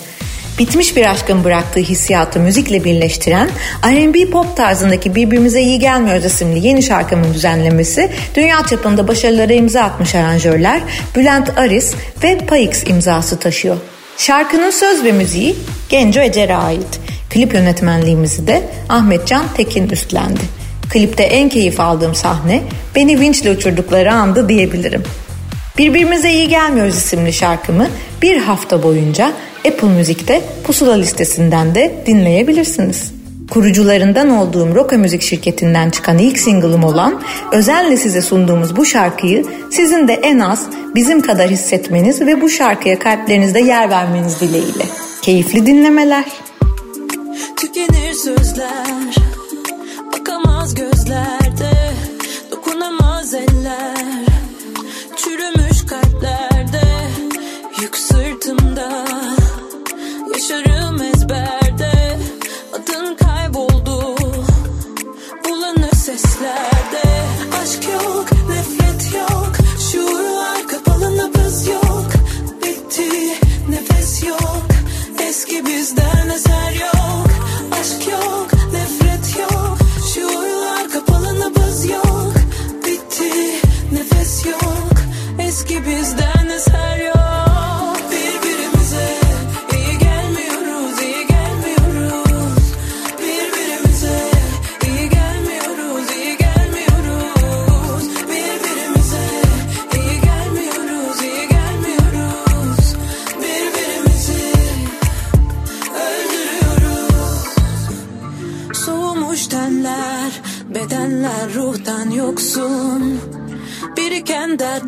Bitmiş 0.59 0.95
bir 0.95 1.11
aşkın 1.11 1.43
bıraktığı 1.43 1.79
hissiyatı 1.79 2.39
müzikle 2.39 2.83
birleştiren 2.83 3.49
R&B 3.83 4.29
pop 4.29 4.57
tarzındaki 4.57 5.15
Birbirimize 5.15 5.61
iyi 5.61 5.79
gelmiyoruz 5.79 6.25
isimli 6.25 6.67
yeni 6.67 6.83
şarkımın 6.83 7.33
düzenlemesi 7.33 8.11
dünya 8.35 8.63
çapında 8.69 9.07
başarılara 9.07 9.53
imza 9.53 9.81
atmış 9.81 10.15
aranjörler 10.15 10.81
Bülent 11.15 11.57
Aris 11.57 11.93
ve 12.23 12.37
Payix 12.37 12.83
imzası 12.87 13.39
taşıyor. 13.39 13.77
Şarkının 14.17 14.71
söz 14.71 15.03
ve 15.03 15.11
müziği 15.11 15.55
Genco 15.89 16.19
Ecer'e 16.19 16.55
ait. 16.55 16.99
Klip 17.29 17.53
yönetmenliğimizi 17.53 18.47
de 18.47 18.63
Ahmet 18.89 19.27
Can 19.27 19.45
Tekin 19.57 19.89
üstlendi. 19.89 20.41
Klipte 20.89 21.23
en 21.23 21.49
keyif 21.49 21.79
aldığım 21.79 22.15
sahne 22.15 22.61
beni 22.95 23.19
vinçle 23.19 23.51
uçurdukları 23.51 24.13
andı 24.13 24.49
diyebilirim. 24.49 25.03
Birbirimize 25.77 26.31
iyi 26.31 26.47
gelmiyoruz 26.47 26.95
isimli 26.95 27.33
şarkımı 27.33 27.87
bir 28.21 28.37
hafta 28.37 28.83
boyunca 28.83 29.33
Apple 29.67 29.87
Müzik'te 29.87 30.41
pusula 30.63 30.93
listesinden 30.93 31.75
de 31.75 31.93
dinleyebilirsiniz. 32.05 33.16
Kurucularından 33.51 34.29
olduğum 34.29 34.75
Roka 34.75 34.97
Müzik 34.97 35.21
şirketinden 35.21 35.89
çıkan 35.89 36.17
ilk 36.17 36.39
single'ım 36.39 36.83
olan 36.83 37.21
özenle 37.51 37.97
size 37.97 38.21
sunduğumuz 38.21 38.75
bu 38.75 38.85
şarkıyı 38.85 39.45
sizin 39.71 40.07
de 40.07 40.13
en 40.13 40.39
az 40.39 40.67
bizim 40.95 41.21
kadar 41.21 41.49
hissetmeniz 41.49 42.21
ve 42.21 42.41
bu 42.41 42.49
şarkıya 42.49 42.99
kalplerinizde 42.99 43.59
yer 43.59 43.89
vermeniz 43.89 44.41
dileğiyle. 44.41 44.83
Keyifli 45.21 45.65
dinlemeler. 45.65 46.25
Tükenir 47.55 48.13
sözler 48.13 49.26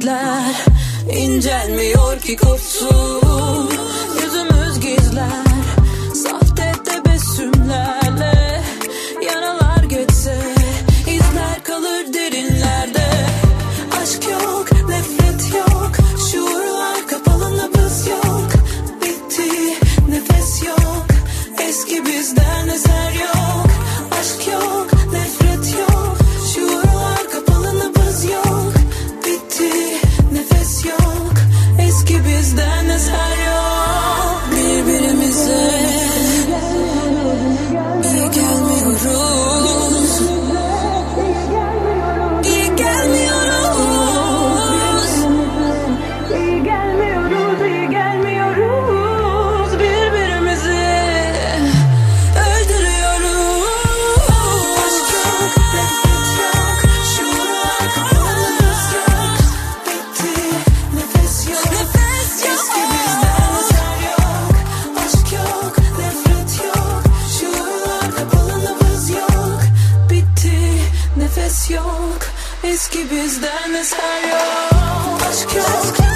Dertler 0.09 0.65
incelmiyor 1.17 2.19
ki 2.19 2.37
kopsun 2.37 3.69
Yüzümüz 4.23 4.79
gizler, 4.79 5.48
Eski 72.79 73.11
bizden 73.11 73.73
eser 73.73 74.23
yok. 74.29 75.21
Aşk 75.29 75.55
yok, 75.55 76.08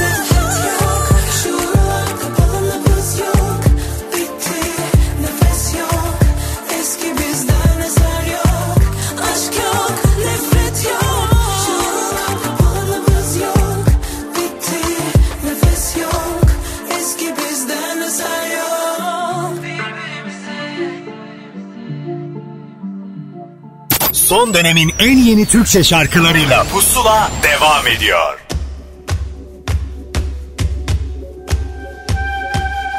Son 24.33 24.53
dönemin 24.53 24.91
en 24.99 25.17
yeni 25.17 25.45
Türkçe 25.45 25.83
şarkılarıyla 25.83 26.63
Pusula 26.63 27.31
devam 27.43 27.87
ediyor. 27.87 28.39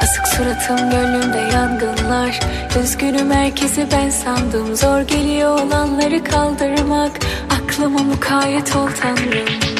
Asık 0.01 0.27
suratım 0.27 0.91
gönlümde 0.91 1.37
yangınlar. 1.37 2.39
Üzgünüm 2.83 3.31
herkesi 3.31 3.87
ben 3.91 4.09
sandım. 4.09 4.75
Zor 4.75 5.01
geliyor 5.01 5.59
olanları 5.59 6.23
kaldırmak. 6.23 7.11
Aklıma 7.49 7.99
mukayyet 7.99 8.75
ol 8.75 8.89
Tanrım 9.01 9.74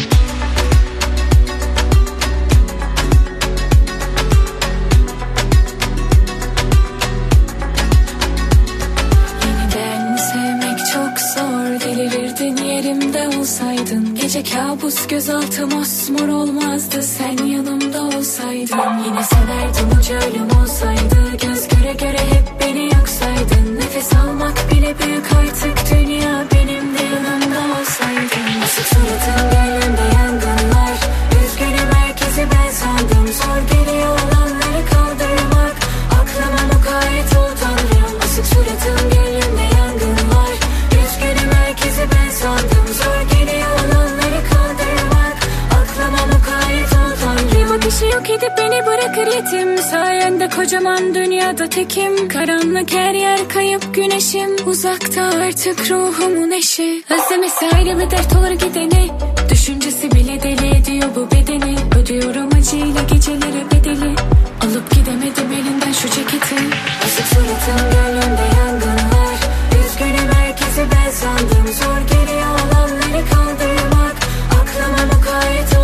kabus 14.76 15.08
gözaltı 15.08 15.68
mosmor 15.68 16.28
olmazdı. 16.28 17.04
Sen 17.04 17.46
yanımda 17.46 18.04
olsaydın 18.04 19.04
Yine 19.06 19.24
severdim 19.24 20.00
ucu 20.00 20.14
ölüm 20.14 20.55
kocaman 50.66 51.16
dünyada 51.16 51.70
tekim 51.70 52.28
Karanlık 52.28 52.94
her 52.94 53.14
yer 53.14 53.50
kayıp 53.50 53.96
güneşim. 53.96 54.68
Uzakta 54.68 55.24
artık 55.24 55.92
ruhumun 55.92 56.52
eşi. 56.52 57.04
Özlemesi 57.10 57.66
ayrılı 57.76 58.12
dert 58.12 58.36
olur 58.36 58.52
gideni. 58.52 59.10
Düşüncesi 59.50 60.12
bile 60.12 60.44
deli 60.44 60.76
ediyor 60.76 61.10
bu 61.16 61.32
bedeni. 61.32 61.76
Ödüyorum 62.00 62.48
acıyla 62.48 63.02
geceleri 63.12 63.72
bedeli. 63.72 64.16
Alıp 64.62 64.92
gidemedim 64.92 65.52
elinden 65.54 65.92
şu 65.92 66.10
ceketi. 66.10 66.56
Asık 67.06 67.26
suratın 67.26 67.92
gönlümde 67.92 68.46
yangınlar. 68.58 69.38
Üzgünüm 69.72 70.34
herkesi 70.34 70.82
ben 70.92 71.12
sandım. 71.12 71.68
Zor 71.74 72.18
geliyor 72.18 72.50
olanları 72.50 73.30
kaldırmak. 73.30 74.16
Aklıma 74.62 75.14
mukayyet 75.14 75.75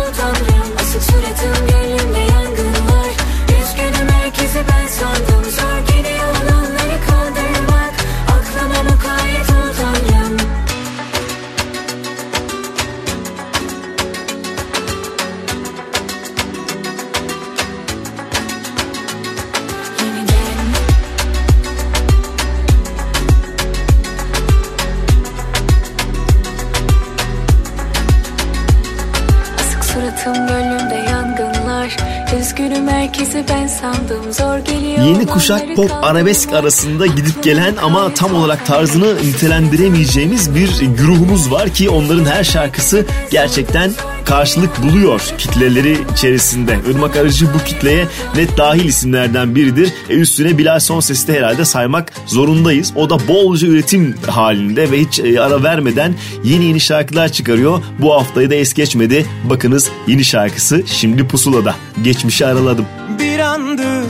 suratım 29.92 30.46
gönlümde 30.46 30.94
yangınlar 30.94 31.96
Üzgünüm 32.40 32.88
herkesi 32.88 33.44
ben 33.48 33.66
sandım 33.66 34.32
Zor 34.32 34.58
geliyor 34.58 35.06
Yeni 35.06 35.26
kuşak 35.26 35.76
pop 35.76 35.90
arabesk 36.02 36.52
arasında 36.52 37.06
gidip 37.06 37.42
gelen 37.42 37.74
ama 37.82 38.14
tam 38.14 38.34
olarak 38.34 38.66
tarzını 38.66 39.16
nitelendiremeyeceğimiz 39.16 40.54
bir 40.54 40.80
güruhumuz 40.80 41.50
var 41.50 41.68
ki 41.68 41.90
onların 41.90 42.24
her 42.24 42.44
şarkısı 42.44 43.06
gerçekten 43.30 43.90
karşılık 44.24 44.82
buluyor 44.82 45.20
kitleleri 45.38 45.98
içerisinde. 46.12 46.78
Irmak 46.90 47.16
Arıcı 47.16 47.46
bu 47.54 47.64
kitleye 47.64 48.06
net 48.36 48.58
dahil 48.58 48.84
isimlerden 48.84 49.54
biridir. 49.54 49.92
E 50.10 50.14
üstüne 50.14 50.58
Bilal 50.58 50.80
Sonses'i 50.80 51.28
de 51.28 51.32
herhalde 51.32 51.64
saymak 51.64 52.12
zorundayız. 52.26 52.92
O 52.96 53.10
da 53.10 53.28
bolca 53.28 53.68
üretim 53.68 54.14
halinde 54.26 54.90
ve 54.90 55.00
hiç 55.00 55.20
e, 55.20 55.40
ara 55.40 55.62
vermeden 55.62 56.14
yeni 56.44 56.64
yeni 56.64 56.80
şarkılar 56.80 57.28
çıkarıyor. 57.28 57.82
Bu 57.98 58.14
haftayı 58.14 58.50
da 58.50 58.54
es 58.54 58.74
geçmedi. 58.74 59.26
Bakınız 59.50 59.90
yeni 60.06 60.24
şarkısı 60.24 60.82
şimdi 60.86 61.28
pusulada. 61.28 61.74
Geçmişi 62.22 62.46
araladım. 62.46 62.86
Bir 63.18 63.38
andı 63.38 64.04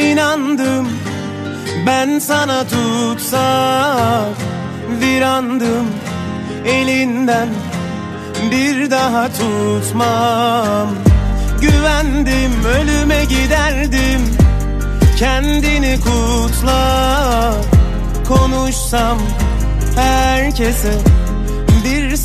inandım. 0.00 0.88
Ben 1.86 2.18
sana 2.18 2.64
tutsak 2.64 4.36
bir 5.00 5.22
andım 5.22 5.86
elinden 6.66 7.48
bir 8.50 8.90
daha 8.90 9.28
tutmam. 9.28 10.88
Güvendim 11.60 12.52
ölüme 12.64 13.24
giderdim. 13.24 14.36
Kendini 15.18 15.98
kutla. 16.00 17.54
Konuşsam 18.28 19.18
herkese 19.96 20.92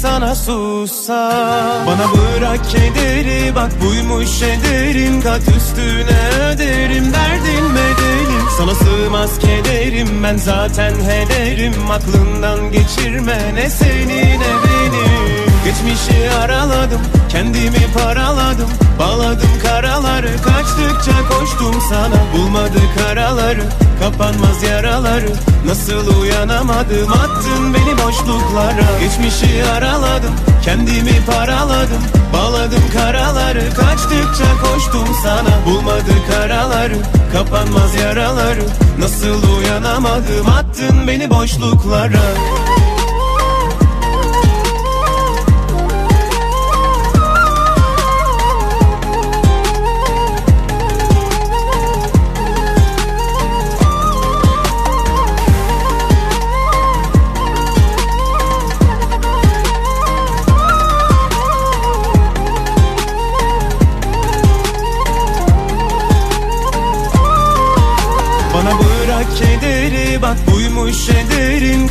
sana 0.04 0.36
sussam 0.36 1.88
Bana 1.88 2.06
bırak 2.14 2.70
kederi 2.70 3.56
bak 3.56 3.72
buymuş 3.82 4.42
ederin 4.42 5.22
Kat 5.22 5.42
üstüne 5.42 6.50
öderim 6.52 7.14
derdin 7.14 7.66
bedelim 7.76 8.46
Sana 8.58 8.76
sığmaz 8.76 9.40
kederim 9.40 10.24
ben 10.24 10.38
zaten 10.38 10.94
hederim. 10.96 11.74
Aklından 11.92 12.72
geçirme 12.72 13.56
ne 13.56 13.70
seni 13.70 14.40
ne 14.40 14.54
beni 14.64 15.43
Geçmişi 15.66 16.32
araladım 16.32 17.02
kendimi 17.30 17.94
paraladım. 17.94 18.70
Bağladım 19.00 19.50
karaları 19.64 20.32
kaçtıkça 20.42 21.12
koştum 21.30 21.82
sana. 21.90 22.16
Bulmadık 22.34 23.12
araları 23.12 23.64
kapanmaz 24.00 24.64
yaraları. 24.64 25.30
Nasıl 25.66 26.22
uyanamadım 26.22 27.12
attın 27.12 27.74
beni 27.74 27.98
boşluklara. 27.98 29.00
Geçmişi 29.00 29.64
araladım 29.66 30.34
kendimi 30.64 31.26
paraladım. 31.26 32.04
Bağladım 32.34 32.84
karaları 32.94 33.70
kaçtıkça 33.70 34.46
koştum 34.64 35.16
sana. 35.24 35.66
Bulmadık 35.66 36.30
araları 36.44 36.98
kapanmaz 37.34 37.96
yaraları. 37.96 38.64
Nasıl 39.00 39.58
uyanamadım 39.58 40.48
attın 40.48 41.08
beni 41.08 41.30
boşluklara 41.30 42.20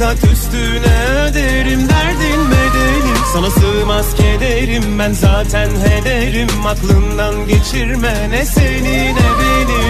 Kat 0.03 0.25
üstüne 0.33 1.05
öderim 1.29 1.89
derdin 1.89 2.51
bedelim 2.51 3.17
Sana 3.33 3.51
sığmaz 3.51 4.15
kederim 4.15 4.99
ben 4.99 5.13
zaten 5.13 5.69
hederim. 5.71 6.49
Aklından 6.67 7.47
geçirme 7.47 8.31
ne 8.31 8.45
seni 8.45 9.15
ne 9.15 9.29
beni. 9.39 9.83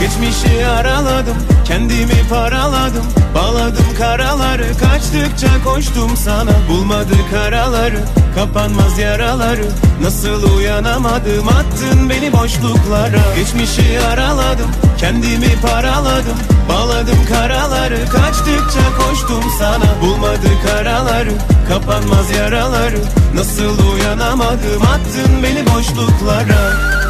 Geçmişi 0.00 0.66
araladım 0.66 1.36
kendimi 1.64 2.28
paraladım. 2.30 3.04
Bağladım 3.34 3.86
karaları 3.98 4.66
kaçtıkça 4.78 5.64
koştum 5.64 6.16
sana. 6.16 6.52
Bulmadık 6.68 7.32
araları 7.46 8.00
kapanmaz 8.34 8.98
yaraları. 8.98 9.66
Nasıl 10.02 10.56
uyanamadım 10.56 11.48
attın 11.48 12.10
beni 12.10 12.32
boşluklara. 12.32 13.34
Geçmişi 13.36 14.00
araladım 14.00 14.70
kendimi 15.02 15.60
paraladım 15.62 16.36
Bağladım 16.68 17.18
karaları. 17.28 17.98
Kaçtıkça 18.08 18.80
koştum 18.98 19.44
sana 19.58 20.00
Bulmadık 20.02 20.70
araları 20.80 21.30
kapanmaz 21.68 22.30
yaraları 22.30 22.98
Nasıl 23.34 23.92
uyanamadım? 23.92 24.82
Attın 24.82 25.42
beni 25.42 25.66
boşluklara 25.66 27.01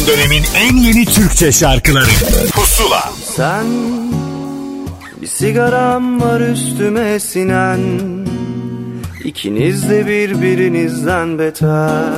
Son 0.00 0.08
dönemin 0.08 0.42
en 0.56 0.76
yeni 0.76 1.04
Türkçe 1.04 1.52
şarkıları. 1.52 2.10
Pusula. 2.54 3.12
Sen 3.36 3.66
bir 5.22 5.26
sigaram 5.26 6.20
var 6.20 6.40
üstüme 6.40 7.20
sinen. 7.20 7.80
İkiniz 9.24 9.90
de 9.90 10.06
birbirinizden 10.06 11.38
beter. 11.38 12.12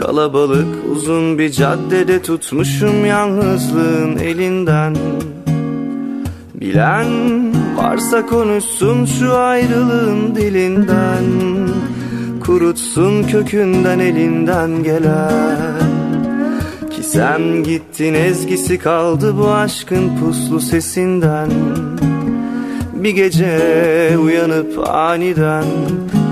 Kalabalık 0.00 0.68
uzun 0.92 1.38
bir 1.38 1.52
caddede 1.52 2.22
tutmuşum 2.22 3.06
yalnızlığın 3.06 4.16
elinden. 4.16 4.96
Bilen 6.54 7.06
varsa 7.76 8.26
konuşsun 8.26 9.04
şu 9.04 9.36
ayrılığın 9.36 10.34
dilinden. 10.34 11.24
Kurutsun 12.44 13.22
kökünden 13.22 13.98
elinden 13.98 14.82
gelen 14.82 15.85
sen 17.06 17.62
gittin 17.62 18.14
ezgisi 18.14 18.78
kaldı 18.78 19.38
bu 19.38 19.50
aşkın 19.50 20.16
puslu 20.16 20.60
sesinden. 20.60 21.50
Bir 22.94 23.10
gece 23.10 24.18
uyanıp 24.18 24.88
aniden 24.88 25.64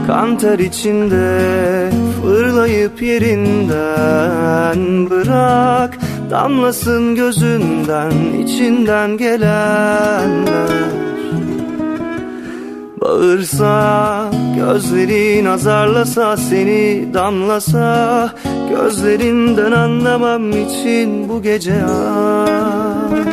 Kanter 0.07 0.59
içinde 0.59 1.91
fırlayıp 2.23 3.03
yerinden 3.03 4.81
Bırak 5.11 5.99
damlasın 6.31 7.15
gözünden 7.15 8.13
içinden 8.45 9.17
gelenler 9.17 11.04
Bağırsa 13.05 14.31
gözlerin 14.57 15.45
azarlasa 15.45 16.37
seni 16.37 17.09
damlasa 17.15 18.31
Gözlerinden 18.71 19.73
anlamam 19.73 20.51
için 20.51 21.29
bu 21.29 21.43
gece 21.43 21.85
aç 21.85 23.29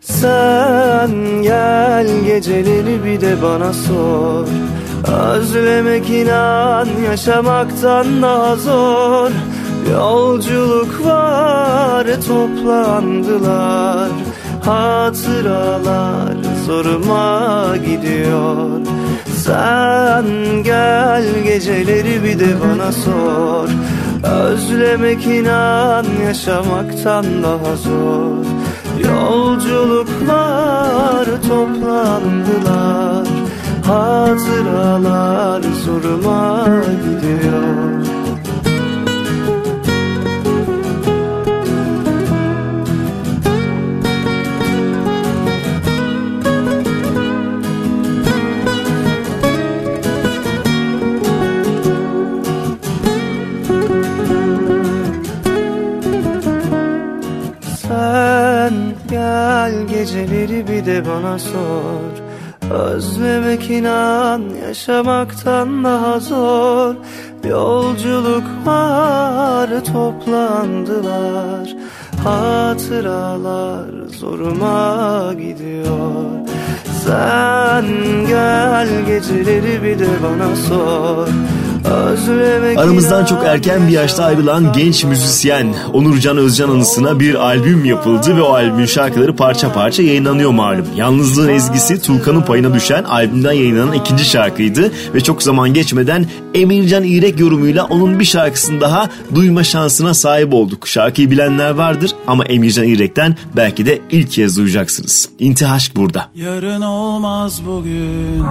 Sen 0.00 1.10
gel 1.42 2.06
geceleri 2.26 3.04
bir 3.04 3.20
de 3.20 3.42
bana 3.42 3.72
sor. 3.72 4.46
Özlemek 5.34 6.10
inan 6.10 6.88
yaşamaktan 7.06 8.22
daha 8.22 8.56
zor. 8.56 9.30
Yolculuk 9.92 11.06
var 11.06 12.06
toplandılar 12.28 14.10
Hatıralar 14.60 16.36
zoruma 16.66 17.76
gidiyor. 17.76 18.80
Sen 19.36 20.24
gel 20.62 21.24
geceleri 21.44 22.24
bir 22.24 22.38
de 22.38 22.48
bana 22.60 22.92
sor. 22.92 23.68
Özlemek 24.24 25.26
inan 25.26 26.06
yaşamaktan 26.26 27.24
daha 27.42 27.76
zor. 27.76 28.44
Yolculuklar 29.04 31.26
toplandılar. 31.48 33.26
Hatıralar 33.86 35.62
zoruma 35.84 36.66
gidiyor 37.04 37.89
geceleri 60.20 60.68
bir 60.68 60.86
de 60.86 61.02
bana 61.06 61.38
sor. 61.38 62.12
Özlemek 62.70 63.70
inan 63.70 64.42
yaşamaktan 64.66 65.84
daha 65.84 66.20
zor. 66.20 66.94
Yolculuk 67.48 68.44
var 68.66 69.84
toplandılar. 69.84 71.76
Hatıralar 72.24 73.88
zoruma 74.18 75.32
gidiyor. 75.32 76.24
Sen 77.04 77.84
gel 78.28 78.88
geceleri 79.06 79.82
bir 79.82 79.98
de 79.98 80.08
bana 80.22 80.56
sor 80.56 81.28
Aramızdan 82.76 83.24
çok 83.24 83.44
erken 83.44 83.88
bir 83.88 83.92
yaşta 83.92 84.24
ayrılan 84.24 84.72
genç 84.72 85.04
müzisyen 85.04 85.74
Onurcan 85.92 86.36
Özcan 86.36 86.68
anısına 86.68 87.20
bir 87.20 87.34
albüm 87.34 87.84
yapıldı 87.84 88.36
ve 88.36 88.42
o 88.42 88.52
albümün 88.52 88.86
şarkıları 88.86 89.36
parça 89.36 89.72
parça 89.72 90.02
yayınlanıyor 90.02 90.50
malum. 90.50 90.86
Yalnızlığın 90.96 91.48
ezgisi 91.48 92.02
Tulkan'ın 92.02 92.42
payına 92.42 92.74
düşen 92.74 93.04
albümden 93.04 93.52
yayınlanan 93.52 93.92
ikinci 93.92 94.24
şarkıydı 94.24 94.92
ve 95.14 95.20
çok 95.20 95.42
zaman 95.42 95.74
geçmeden 95.74 96.26
Emircan 96.54 97.04
İrek 97.04 97.40
yorumuyla 97.40 97.84
onun 97.84 98.20
bir 98.20 98.24
şarkısını 98.24 98.80
daha 98.80 99.08
duyma 99.34 99.64
şansına 99.64 100.14
sahip 100.14 100.54
olduk. 100.54 100.88
Şarkıyı 100.88 101.30
bilenler 101.30 101.70
vardır 101.70 102.10
ama 102.26 102.44
Emircan 102.44 102.84
İrek'ten 102.84 103.36
belki 103.56 103.86
de 103.86 103.98
ilk 104.10 104.30
kez 104.30 104.56
duyacaksınız. 104.56 105.28
İntihaşk 105.38 105.96
burada. 105.96 106.28
Yarın 106.34 106.82
olmaz 106.82 107.62
bugün 107.66 108.44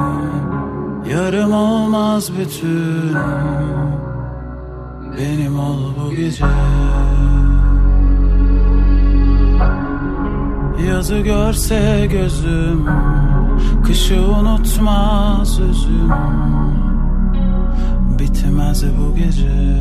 Yarım 1.09 1.53
olmaz 1.53 2.31
bütün 2.39 3.15
Benim 5.17 5.59
ol 5.59 5.79
bu 5.99 6.15
gece. 6.15 6.45
Yazı 10.87 11.17
görse 11.17 12.07
gözüm 12.11 12.85
Kışı 13.85 14.21
unutmaz 14.21 15.59
özüm 15.59 16.11
Bitmez 18.19 18.83
bu 18.97 19.15
gece. 19.15 19.79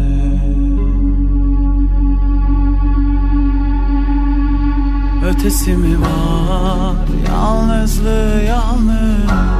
Ötesi 5.26 5.76
mi 5.76 6.00
var? 6.00 6.94
Yalnızlığı 7.28 8.42
yalnız 8.48 9.57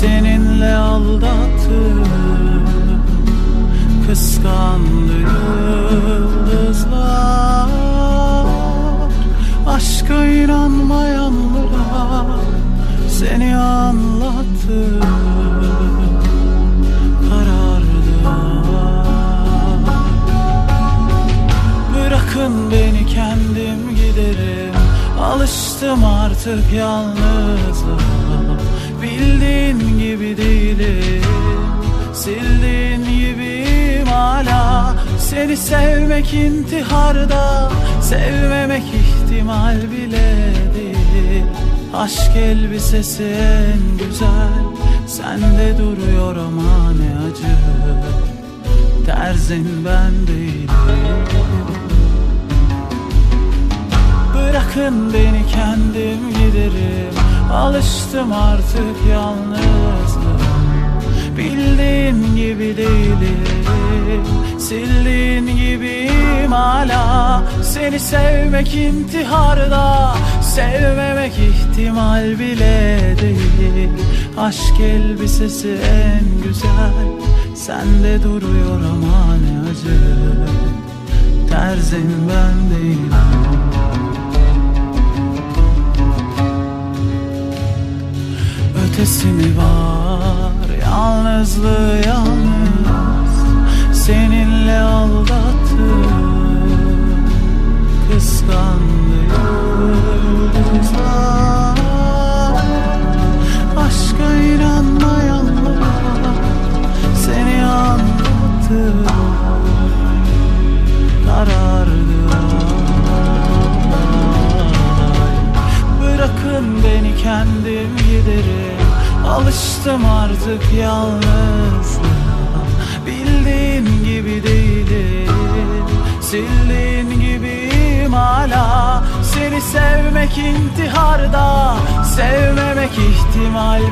Seninle 0.00 0.76
aldattı 0.76 1.80
Kıskandı 4.06 5.20
yıldızlar. 6.10 7.68
Aşka 9.66 10.24
inanmayanlara 10.24 12.26
Seni 13.08 13.56
anlattı 13.56 15.00
Karardı. 17.28 17.90
Bırakın 21.94 22.70
beni 22.70 23.06
kendim 23.06 23.96
giderim. 23.96 24.74
Alıştım 25.20 26.04
artık 26.04 26.72
yalnızlığa 26.72 28.19
Bildiğin 29.20 29.98
gibi 29.98 30.36
değilim. 30.36 31.22
Sildiğin 32.14 33.04
gibiyim 33.04 34.06
hala. 34.06 34.94
Seni 35.18 35.56
sevmek 35.56 36.34
intiharda 36.34 37.70
Sevmemek 38.02 38.82
ihtimal 38.82 39.76
bile 39.76 40.54
değil. 40.74 41.44
Aşk 41.94 42.36
elbisesi 42.36 43.22
en 43.24 44.08
güzel 44.08 44.64
Sende 45.06 45.78
duruyor 45.78 46.36
ama 46.36 46.92
ne 46.92 47.26
acı. 47.26 47.56
Terzin 49.06 49.84
ben 49.84 50.26
değilim. 50.26 50.70
Bırakın 54.34 55.12
beni 55.14 55.46
kendim 55.46 56.28
giderim 56.28 57.29
Alıştım 57.52 58.32
artık 58.32 58.96
yalnızlığa. 59.10 60.50
Bildiğin 61.36 62.36
gibi 62.36 62.76
değilim 62.76 63.44
Sildiğin 64.58 65.46
gibiyim 65.46 66.52
hala. 66.52 67.42
Seni 67.62 68.00
sevmek 68.00 68.74
intiharda 68.74 70.14
Sevmemek 70.42 71.32
ihtimal 71.32 72.38
bile 72.38 72.98
değil. 73.20 73.88
Aşk 74.38 74.80
elbisesi 74.80 75.68
en 75.68 76.48
güzel 76.48 77.30
Sende 77.54 78.22
duruyor 78.22 78.80
ama 78.80 79.36
ne 79.36 79.70
acı. 79.70 80.00
Terzin 81.50 82.28
ben 82.28 82.78
değilim 82.78 83.49
mi 89.00 89.56
var? 89.56 90.78
Yalnızlığı 90.82 92.00
yalnız 92.06 93.09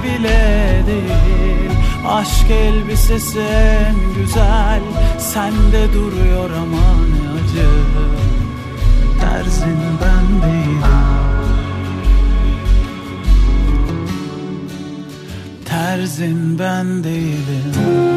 bile 0.02 0.82
değil. 0.86 1.70
Aşk 2.08 2.50
elbisesi 2.50 3.40
en 3.40 3.94
güzel 4.16 4.80
Sende 5.18 5.92
duruyor 5.92 6.50
ama 6.50 6.92
ne 7.08 7.28
acı. 7.30 7.68
Terzin 9.20 9.78
ben 10.00 10.42
değilim. 10.42 10.82
Terzin 15.64 16.58
ben 16.58 17.04
değilim 17.04 18.07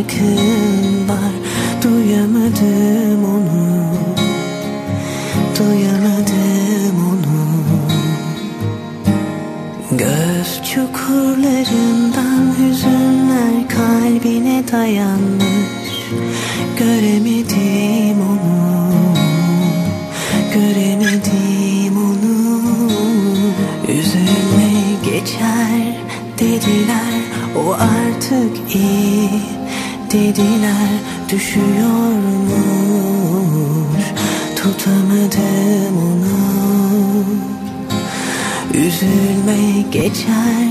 şarkım 0.00 1.08
var. 1.08 1.32
Duyamadım 1.82 3.24
onu. 3.24 3.94
Duyamadım 5.58 6.96
onu. 7.10 7.40
Göz 9.98 10.62
çukurlarından 10.62 12.54
hüzünler 12.58 13.68
kalbine 13.68 14.62
dayanmış 14.72 15.49
dediler 30.12 30.88
Düşüyormuş 31.30 32.04
Tutamadım 34.56 35.96
onu. 35.98 36.40
Üzülme 38.74 39.82
geçer 39.92 40.68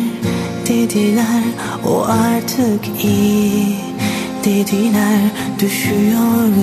dediler 0.67 1.43
O 1.87 2.05
artık 2.05 3.03
iyi. 3.03 3.75
Dediler 4.45 5.21
Düşüyormuş 5.59 6.59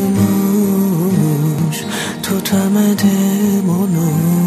Tutamadım 2.23 3.69
onu 3.69 4.46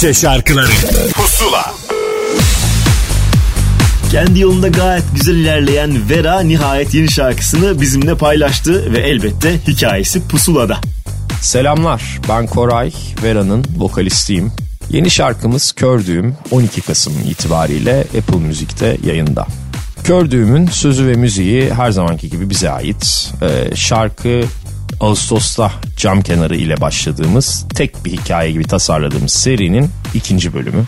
Türkçe 0.00 0.20
şarkıları 0.20 0.70
Pusula 1.14 1.74
Kendi 4.10 4.40
yolunda 4.40 4.68
gayet 4.68 5.04
güzel 5.14 5.34
ilerleyen 5.34 6.10
Vera 6.10 6.40
nihayet 6.40 6.94
yeni 6.94 7.10
şarkısını 7.10 7.80
bizimle 7.80 8.14
paylaştı 8.14 8.92
ve 8.92 8.98
elbette 8.98 9.60
hikayesi 9.68 10.28
pusulada. 10.28 10.78
Selamlar 11.40 12.18
ben 12.28 12.46
Koray, 12.46 12.92
Vera'nın 13.22 13.64
vokalistiyim. 13.76 14.52
Yeni 14.90 15.10
şarkımız 15.10 15.72
Kördüğüm 15.72 16.36
12 16.50 16.80
Kasım 16.80 17.12
itibariyle 17.30 18.04
Apple 18.18 18.38
Müzik'te 18.38 18.96
yayında. 19.06 19.46
Kördüğüm'ün 20.04 20.66
sözü 20.66 21.06
ve 21.06 21.14
müziği 21.14 21.74
her 21.74 21.90
zamanki 21.90 22.30
gibi 22.30 22.50
bize 22.50 22.70
ait. 22.70 23.32
Ee, 23.42 23.76
şarkı 23.76 24.42
Ağustos'ta 25.00 25.72
cam 25.96 26.22
kenarı 26.22 26.56
ile 26.56 26.80
başladığımız 26.80 27.64
tek 27.74 28.04
bir 28.04 28.12
hikaye 28.12 28.52
gibi 28.52 28.64
tasarladığımız 28.64 29.32
serinin 29.32 29.90
ikinci 30.14 30.54
bölümü. 30.54 30.84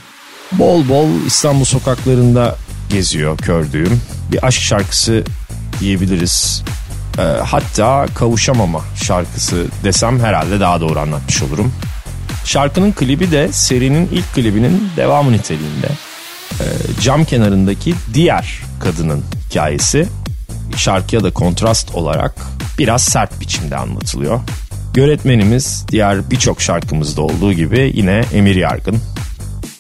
Bol 0.53 0.89
bol 0.89 1.09
İstanbul 1.27 1.65
sokaklarında 1.65 2.57
geziyor 2.91 3.39
Kördüğüm. 3.39 4.01
Bir 4.33 4.47
aşk 4.47 4.61
şarkısı 4.61 5.25
diyebiliriz. 5.81 6.63
Ee, 7.19 7.23
hatta 7.23 8.07
kavuşamama 8.15 8.81
şarkısı 9.05 9.67
desem 9.85 10.21
herhalde 10.21 10.61
daha 10.61 10.81
doğru 10.81 10.99
anlatmış 10.99 11.43
olurum. 11.43 11.73
Şarkının 12.45 12.93
klibi 12.93 13.31
de 13.31 13.53
serinin 13.53 14.09
ilk 14.13 14.35
klibinin 14.35 14.89
devamı 14.97 15.33
niteliğinde. 15.33 15.89
Ee, 16.61 16.65
cam 17.01 17.25
kenarındaki 17.25 17.95
diğer 18.15 18.61
kadının 18.81 19.25
hikayesi 19.49 20.09
şarkıya 20.77 21.25
da 21.25 21.31
kontrast 21.33 21.95
olarak 21.95 22.35
biraz 22.83 23.03
sert 23.03 23.41
biçimde 23.41 23.77
anlatılıyor. 23.77 24.41
Yönetmenimiz 24.97 25.85
diğer 25.89 26.31
birçok 26.31 26.63
şarkımızda 26.63 27.23
olduğu 27.23 27.53
gibi 27.53 27.93
yine 27.95 28.25
Emir 28.33 28.57
Yargın. 28.57 28.99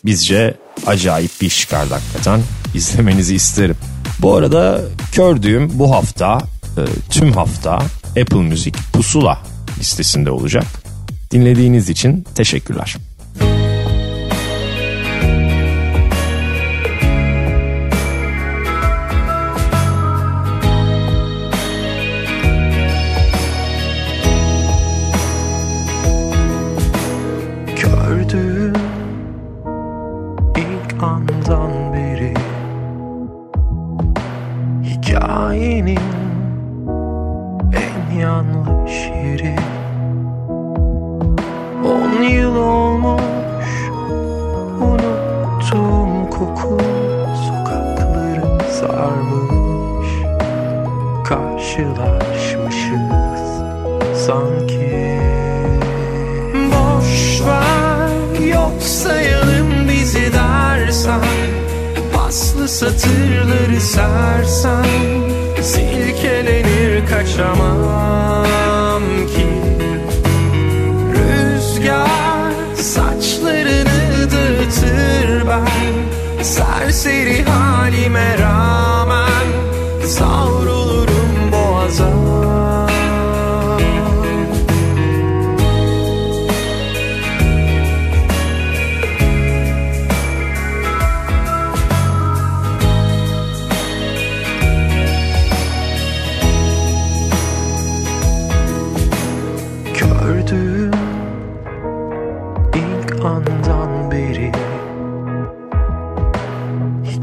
Bizce 0.04 0.54
acayip 0.86 1.30
bir 1.40 1.46
iş 1.46 1.60
çıkardı 1.60 1.94
hakikaten. 1.94 2.40
İzlemenizi 2.74 3.34
isterim. 3.34 3.76
Bu 4.18 4.34
arada 4.36 4.80
Kördüğüm 5.12 5.78
bu 5.78 5.94
hafta 5.94 6.38
e, 6.76 6.82
tüm 7.10 7.32
hafta 7.32 7.74
Apple 8.20 8.42
Müzik 8.42 8.76
Pusula 8.92 9.38
listesinde 9.78 10.30
olacak. 10.30 10.66
Dinlediğiniz 11.30 11.90
için 11.90 12.24
teşekkürler. 12.34 12.96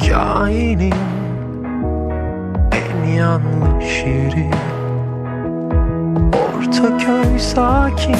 Hikayenin 0.09 0.93
en 2.71 3.07
yanlış 3.07 4.03
yeri. 4.05 4.49
Ortaköy 6.33 7.39
sakin 7.39 8.15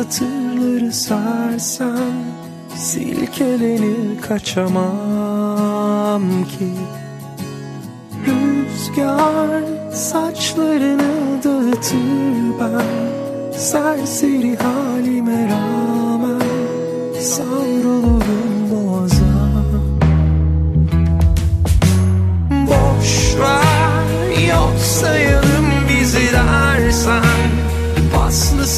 satırları 0.00 0.92
sersen 0.92 2.12
Silkelenir 2.76 4.20
kaçamam 4.20 6.22
ki. 6.44 6.68
Rüzgar 8.26 9.62
saçlarını 9.92 11.42
dağıtır 11.44 12.60
ben 12.60 12.84
Serseri 13.58 14.56
halime 14.56 15.48
rağmen 15.48 16.40
Savrulurum 17.20 17.79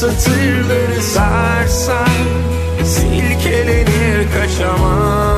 satırları 0.03 1.03
sersen 1.03 2.07
Silkelenir 2.85 4.33
kaçamam 4.35 5.32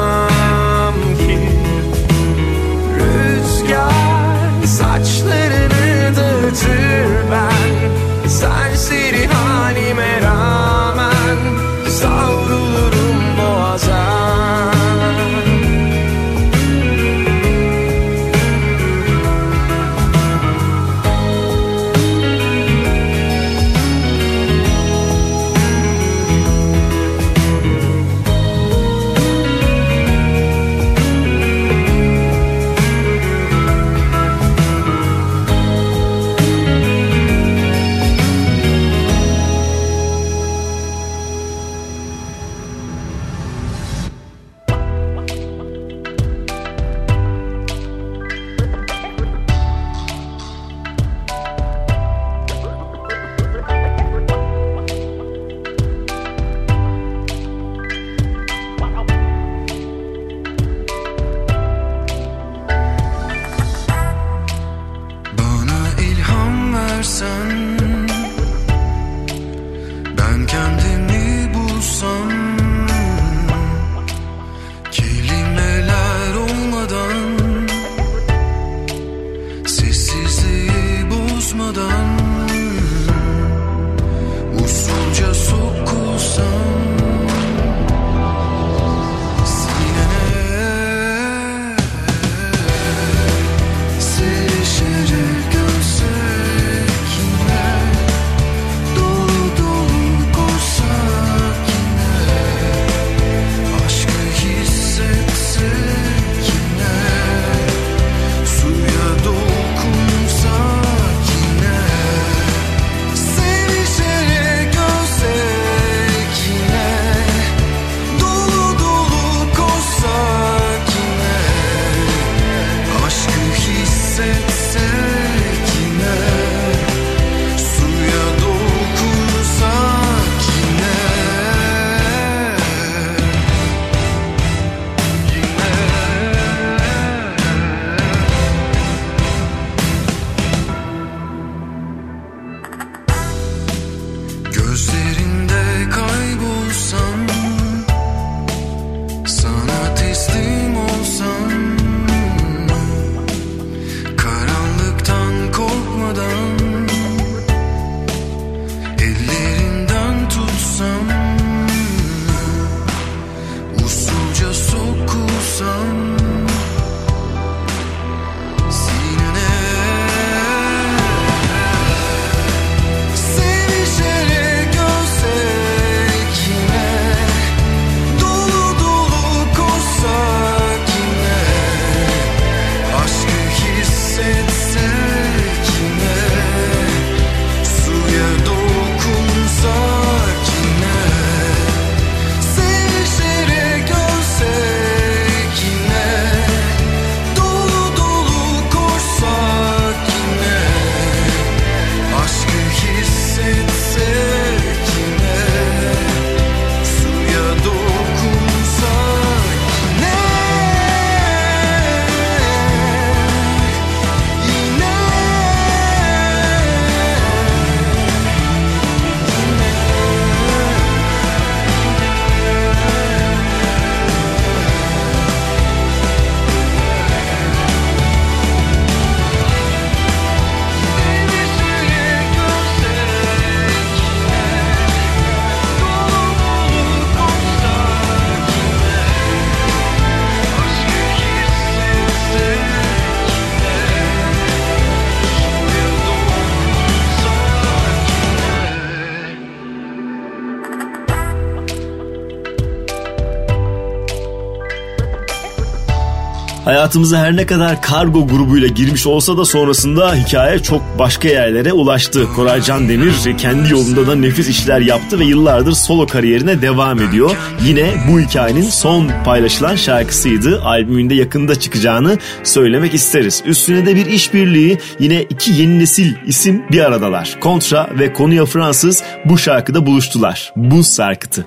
Hayatımıza 256.85 257.19
her 257.19 257.37
ne 257.37 257.47
kadar 257.47 257.83
kargo 257.83 258.27
grubuyla 258.27 258.69
girmiş 258.69 259.07
olsa 259.07 259.37
da 259.37 259.45
sonrasında 259.45 260.15
hikaye 260.15 260.59
çok 260.59 260.83
başka 260.99 261.29
yerlere 261.29 261.73
ulaştı. 261.73 262.27
Koray 262.37 262.63
Can 262.63 262.89
Demir 262.89 263.13
kendi 263.39 263.73
yolunda 263.73 264.07
da 264.07 264.15
nefis 264.15 264.49
işler 264.49 264.81
yaptı 264.81 265.19
ve 265.19 265.25
yıllardır 265.25 265.73
solo 265.73 266.07
kariyerine 266.07 266.63
devam 266.63 267.03
ediyor. 267.03 267.37
Yine 267.67 267.95
bu 268.09 268.21
hikayenin 268.21 268.63
son 268.63 269.11
paylaşılan 269.25 269.77
şarkısıydı. 269.77 270.63
Albümünde 270.63 271.15
yakında 271.15 271.61
çıkacağını 271.61 272.19
söylemek 272.43 272.95
isteriz. 272.95 273.43
Üstüne 273.47 273.87
de 273.87 273.97
bir 273.97 274.07
işbirliği 274.07 274.79
yine 274.99 275.23
iki 275.23 275.53
yeni 275.53 275.79
nesil 275.79 276.15
isim 276.27 276.65
bir 276.73 276.81
aradalar. 276.81 277.37
Kontra 277.41 277.91
ve 277.99 278.13
Konuya 278.13 278.47
Fransız 278.47 279.03
bu 279.25 279.39
şarkıda 279.39 279.87
buluştular. 279.87 280.53
Buz 280.57 280.87
Sarkıtı. 280.87 281.45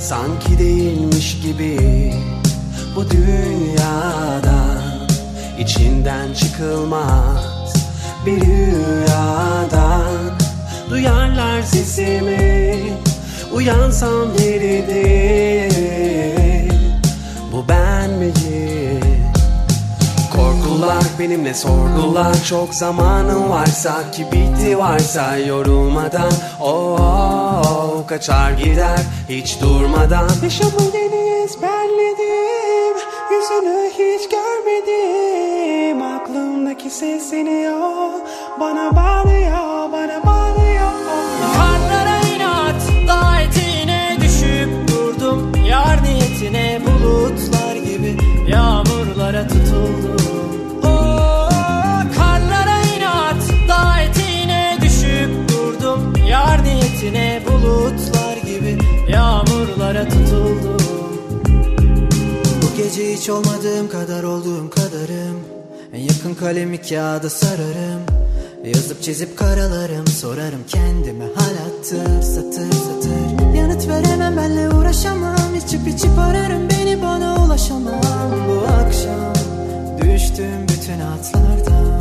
Sanki 0.00 0.58
değilmiş 0.58 1.36
gibi 1.42 1.76
bu 2.96 3.10
dünyada 3.10 3.69
içinden 5.60 6.32
çıkılmaz 6.32 7.74
bir 8.26 8.40
rüyadan. 8.40 10.10
Duyarlar 10.90 11.62
sesimi 11.62 12.76
uyansam 13.52 14.34
biridir 14.38 15.72
bu 17.52 17.68
ben 17.68 18.10
miyim? 18.10 19.00
Korkular 20.32 21.04
benimle 21.18 21.54
sorgular. 21.54 22.44
Çok 22.44 22.74
zamanım 22.74 23.50
varsa 23.50 24.10
ki 24.10 24.26
bitti 24.32 24.78
varsa 24.78 25.36
Yorulmadan. 25.36 26.32
Oh, 26.60 27.00
oh, 27.00 27.62
oh, 27.66 28.06
kaçar 28.06 28.50
gider 28.50 29.00
hiç 29.28 29.60
durmadan. 29.60 30.30
Yaşamın 30.42 30.92
yeni 30.94 31.44
ezberledim 31.44 32.79
Yüzünü 33.30 33.90
hiç 33.90 34.28
görmedim. 34.28 36.02
Aklımdaki 36.02 36.90
sesleniyor 36.90 38.10
Bana 38.60 38.96
bağırıyor 38.96 39.92
bana 39.92 40.24
bağırıyor. 40.26 40.90
Karlara 41.56 42.18
inat 42.36 42.82
dağ 43.08 43.40
eteğine 43.40 44.16
düşüp 44.20 44.88
durdum 44.88 45.52
Yar 45.64 46.02
niyetine 46.04 46.80
bulutlar 46.86 47.74
gibi 47.76 48.16
yağmurlara 48.48 49.48
tutuldum. 49.48 50.16
Oo, 50.84 51.48
karlara 52.16 52.80
inat 52.96 53.42
dağ 53.68 54.00
eteğine 54.00 54.76
düşüp 54.82 55.48
durdum 55.48 56.12
Yar 56.28 56.64
niyetine 56.64 57.39
gece 62.90 63.14
hiç 63.14 63.30
olmadığım 63.30 63.88
kadar 63.88 64.22
olduğum 64.22 64.70
kadarım. 64.70 65.40
En 65.92 66.00
yakın 66.00 66.34
kalemi 66.34 66.82
kağıda 66.82 67.30
sararım. 67.30 68.02
Yazıp 68.74 69.02
çizip 69.02 69.38
karalarım 69.38 70.06
Sorarım 70.06 70.64
kendime 70.68 71.24
hal 71.24 71.54
attır 71.66 72.22
satır 72.22 72.72
satır. 72.72 73.54
Yanıt 73.54 73.88
veremem 73.88 74.36
benle 74.36 74.68
uğraşamam. 74.68 75.56
İçip 75.56 75.88
içip 75.88 76.18
ararım 76.18 76.68
beni 76.70 77.02
bana 77.02 77.44
ulaşamam. 77.44 78.00
Bu 78.48 78.66
akşam 78.66 79.34
düştüm 80.02 80.66
bütün 80.68 81.00
atlardan 81.00 82.00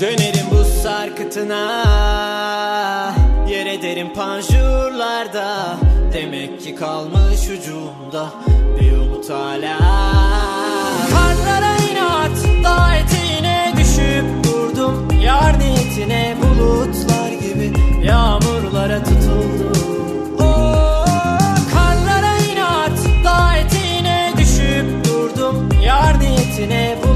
Dönerim 0.00 0.46
bu 0.50 0.82
sarkıtına 0.82 1.84
Yer 3.48 3.66
ederim 3.66 4.08
panjurlarda 4.14 5.78
Demek 6.12 6.60
ki 6.60 6.74
kalmış 6.74 7.48
ucumda 7.48 8.32
Bir 8.80 8.92
umut 8.92 9.30
hala. 9.30 9.78
Karlara 11.10 11.76
inat 11.76 12.64
Dağ 12.64 12.94
eteğine 12.96 13.72
düşüp 13.76 14.44
durdum 14.44 15.08
Yar 15.24 15.58
niyetine 15.58 16.36
bulutlar 16.42 17.32
gibi 17.32 17.72
Yağmurlara 18.06 18.98
tutuldum. 19.04 19.72
Oo, 20.38 21.04
karlara 21.74 22.36
inat 22.52 22.98
Dağ 23.24 23.56
eteğine 23.56 24.32
düşüp 24.38 25.04
durdum 25.04 25.68
Yar 25.84 26.20
niyetine 26.20 26.96
bulutlar 27.02 27.11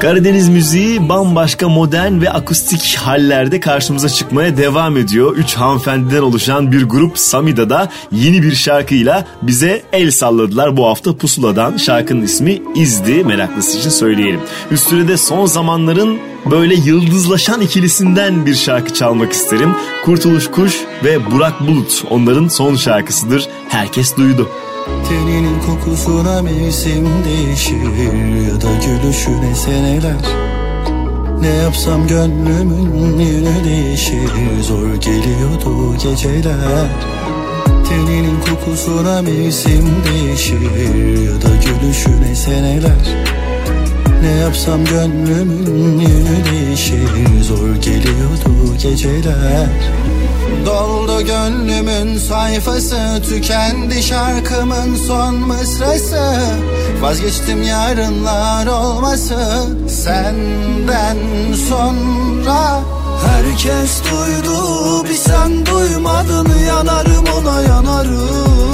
Karadeniz 0.00 0.48
müziği 0.48 1.08
bambaşka 1.08 1.68
modern 1.68 2.20
ve 2.20 2.30
akustik 2.30 2.96
hallerde 2.96 3.60
karşımıza 3.60 4.08
çıkmaya 4.08 4.56
devam 4.56 4.96
ediyor. 4.96 5.36
Üç 5.36 5.54
hanımefendiden 5.54 6.22
oluşan 6.22 6.72
bir 6.72 6.82
grup 6.82 7.18
Samida'da 7.18 7.88
yeni 8.12 8.42
bir 8.42 8.54
şarkıyla 8.54 9.24
bize 9.42 9.82
el 9.92 10.10
salladılar 10.10 10.76
bu 10.76 10.86
hafta 10.86 11.16
Pusula'dan. 11.16 11.76
Şarkının 11.76 12.22
ismi 12.22 12.62
İzdi 12.74 13.24
meraklısı 13.24 13.78
için 13.78 13.90
söyleyelim. 13.90 14.40
Üstüne 14.70 15.08
de 15.08 15.16
son 15.16 15.46
zamanların 15.46 16.18
böyle 16.50 16.74
yıldızlaşan 16.74 17.60
ikilisinden 17.60 18.46
bir 18.46 18.54
şarkı 18.54 18.94
çalmak 18.94 19.32
isterim. 19.32 19.74
Kurtuluş 20.04 20.50
Kuş 20.50 20.74
ve 21.04 21.30
Burak 21.30 21.60
Bulut 21.60 22.04
onların 22.10 22.48
son 22.48 22.76
şarkısıdır. 22.76 23.48
Herkes 23.68 24.16
duydu. 24.16 24.48
Teninin 25.08 25.60
kokusuna 25.66 26.42
mevsim 26.42 27.08
değişir 27.24 27.76
Ya 28.48 28.60
da 28.60 28.68
gülüşüne 28.86 29.54
seneler. 29.54 30.50
Ne 31.40 31.48
yapsam 31.48 32.06
gönlümün 32.06 33.18
yönü 33.18 33.64
değişir 33.64 34.30
Zor 34.62 34.94
geliyordu 34.94 35.96
geceler. 36.02 36.88
Teninin 37.88 38.40
kokusuna 38.40 39.22
mevsim 39.22 39.86
değişir 40.04 40.60
Ya 41.24 41.42
da 41.42 41.48
gülüşüne 41.64 42.34
seneler. 42.34 43.30
Ne 44.22 44.30
yapsam 44.30 44.84
gönlümün 44.84 46.00
yönü 46.00 46.44
değişir 46.52 47.42
Zor 47.42 47.74
geliyordu 47.74 48.76
geceler 48.82 49.68
Doldu 50.66 51.22
gönlümün 51.26 52.18
sayfası 52.18 53.22
Tükendi 53.28 54.02
şarkımın 54.02 54.96
son 55.06 55.34
mısrası. 55.34 56.40
Vazgeçtim 57.00 57.62
yarınlar 57.62 58.66
olması 58.66 59.66
Senden 59.88 61.16
sonra. 61.68 62.80
Herkes 63.26 64.02
duydu 64.04 65.04
bir 65.04 65.14
sen 65.14 65.66
duymadın 65.66 66.48
Yanarım 66.68 67.24
ona 67.38 67.60
yanarım. 67.60 68.70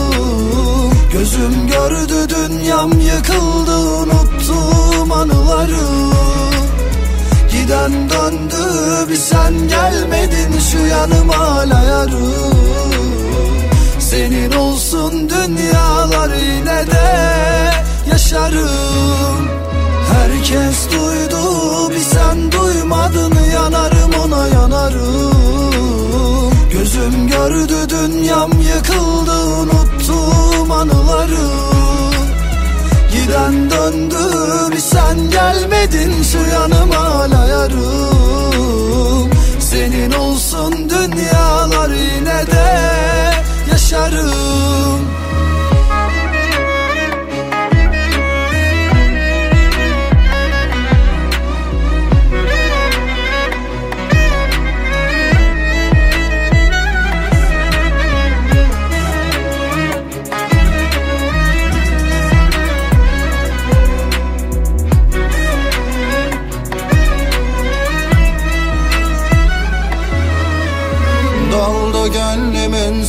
Gözüm 1.13 1.67
gördü 1.67 2.35
dünyam 2.35 2.91
yıkıldı 2.91 3.79
Unuttum 3.79 5.13
anıları 5.13 6.36
Giden 7.67 8.11
döndü 8.11 8.65
bir 9.09 9.17
sen 9.17 9.69
gelmedin 9.69 10.59
Şu 10.71 10.87
yanıma 10.87 11.39
hala 11.39 12.07
Senin 13.99 14.53
olsun 14.53 15.31
dünyalar 15.31 16.31
yine 16.35 16.87
de 16.87 17.31
yaşarım. 18.11 19.49
Herkes 20.13 20.91
duydu 20.93 21.91
bir 21.91 22.01
sen 22.01 22.53
duymadın 22.53 23.33
Yanarım 23.55 24.13
ona 24.25 24.47
yanarım. 24.47 25.33
Gözüm 26.73 27.29
gördü 27.29 27.77
dünyam 27.89 28.51
yıkıldı 28.51 29.45
Unuttum 29.45 30.71
anıları 30.71 31.76
Giden 33.27 33.71
döndü 33.71 34.17
sen 34.81 35.31
gelmedin 35.31 36.23
Şu 36.23 36.39
yanıma 36.53 36.97
hala 36.97 37.69
Senin 39.61 40.13
olsun 40.13 40.91
dünyalar 40.91 41.91
yine 41.91 42.47
de 42.47 42.81
yaşarım 43.71 45.01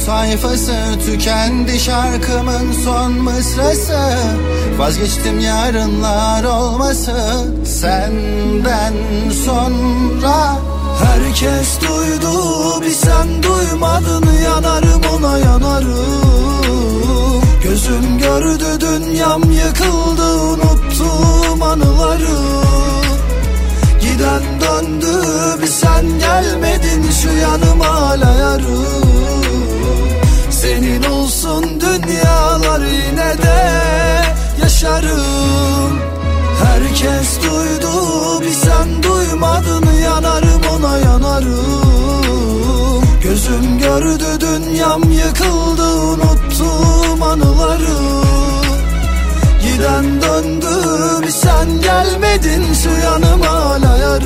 sayfası 0.08 0.74
Tükendi 1.06 1.80
şarkımın 1.80 2.72
son 2.86 3.12
mısrası. 3.12 4.18
Vazgeçtim 4.78 5.40
yarınlar 5.40 6.44
olması 6.44 7.14
Senden 7.66 8.94
sonra. 9.46 10.58
Herkes 11.04 11.82
duydu 11.82 12.82
bir 12.82 12.92
sen 12.92 13.44
duymadın 13.44 14.24
Yanarım 14.44 15.02
ona 15.18 15.38
yanarım. 15.38 16.22
Gözüm 17.64 18.18
gördü 18.18 18.66
dünyam 18.80 19.42
yıkıldı 19.44 20.34
Unuttum 20.34 21.62
anıları. 21.62 22.38
Giden 24.02 24.44
döndü 24.62 25.08
bir 25.62 25.68
sen 25.68 26.20
gelmedin 26.20 27.12
Şu 27.22 27.38
yanıma 27.38 27.86
hala 27.86 28.38
Senin 30.98 31.12
olsun 31.12 31.82
dünyalar 31.82 32.82
yine 32.82 33.38
de 33.44 33.82
yaşarım. 34.62 36.00
Herkes 36.64 37.42
duydu 37.42 38.42
bir 38.42 38.54
sen 38.54 39.04
duymadın 39.04 39.86
Yanarım 40.04 40.62
ona 40.78 40.98
yanarım. 40.98 43.04
Gözüm 43.24 43.80
gördü 43.80 44.26
dünyam 44.40 45.04
yıkıldı 45.04 45.84
Unuttum 45.84 47.24
anıları. 47.24 47.98
Giden 49.62 50.22
döndü 50.22 50.68
bir 51.24 51.32
sen 51.32 51.82
gelmedin 51.82 52.64
Şu 52.84 52.90
yanıma 53.06 53.48
hala 53.48 54.20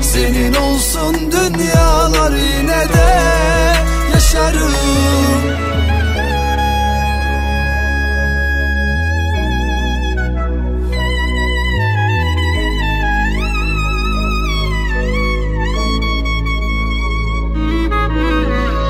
Senin 0.00 0.54
olsun 0.54 1.32
dünyalar 1.32 2.32
yine 2.32 2.88
de 2.88 3.37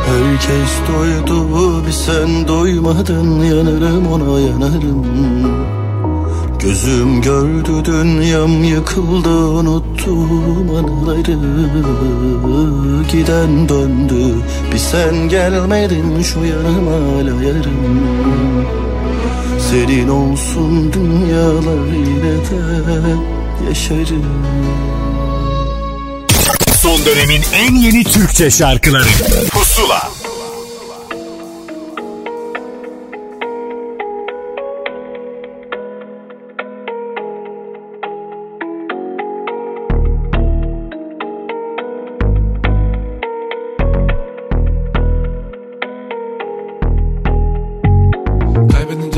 Herkes 0.09 0.73
doydu 0.89 1.87
bir 1.87 1.93
sen 1.93 2.49
doymadın 2.49 3.43
Yanarım 3.43 4.13
ona 4.13 4.41
yanarım. 4.41 5.07
Gözüm 6.59 7.23
gördü 7.23 7.85
dünyam 7.85 8.65
yıkıldı 8.65 9.47
Unuttum 10.09 10.69
Giden 13.13 13.69
döndü. 13.69 14.35
Bir 14.73 14.79
sen 14.79 15.29
gelmedin 15.29 16.23
Şu 16.23 16.45
yanıma 16.45 16.91
hala 16.91 17.45
yarım. 17.45 18.01
Senin 19.71 20.09
olsun 20.09 20.93
dünyalar 20.93 21.87
yine 21.87 22.35
de 22.35 23.17
yaşarım. 23.69 24.25
Son 26.81 26.99
dönemin 27.07 27.43
en 27.55 27.75
yeni 27.75 28.05
Türkçe 28.05 28.51
şarkıları. 28.51 29.09
Pusula 29.51 30.18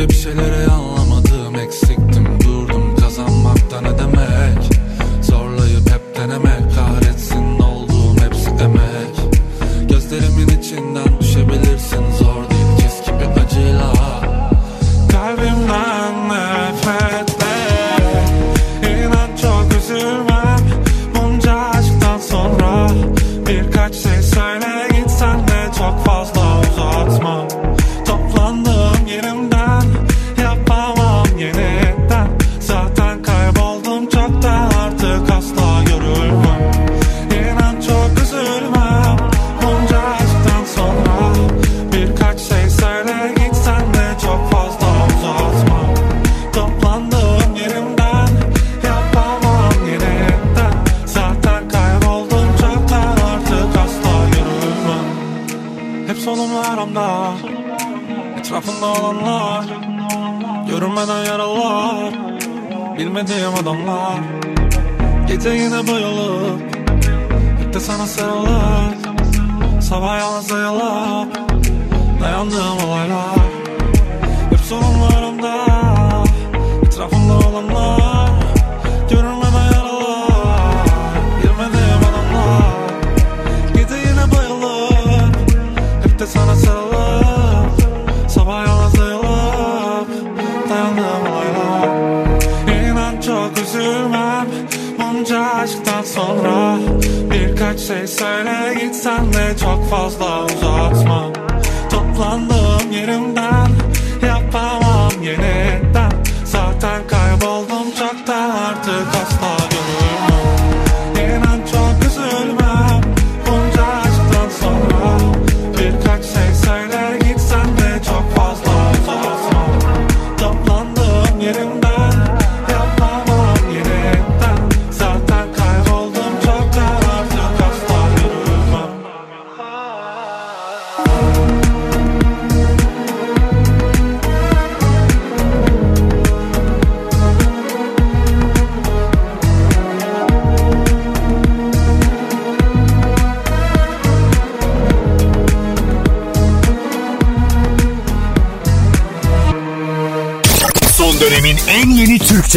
Kaybedince 0.01 0.60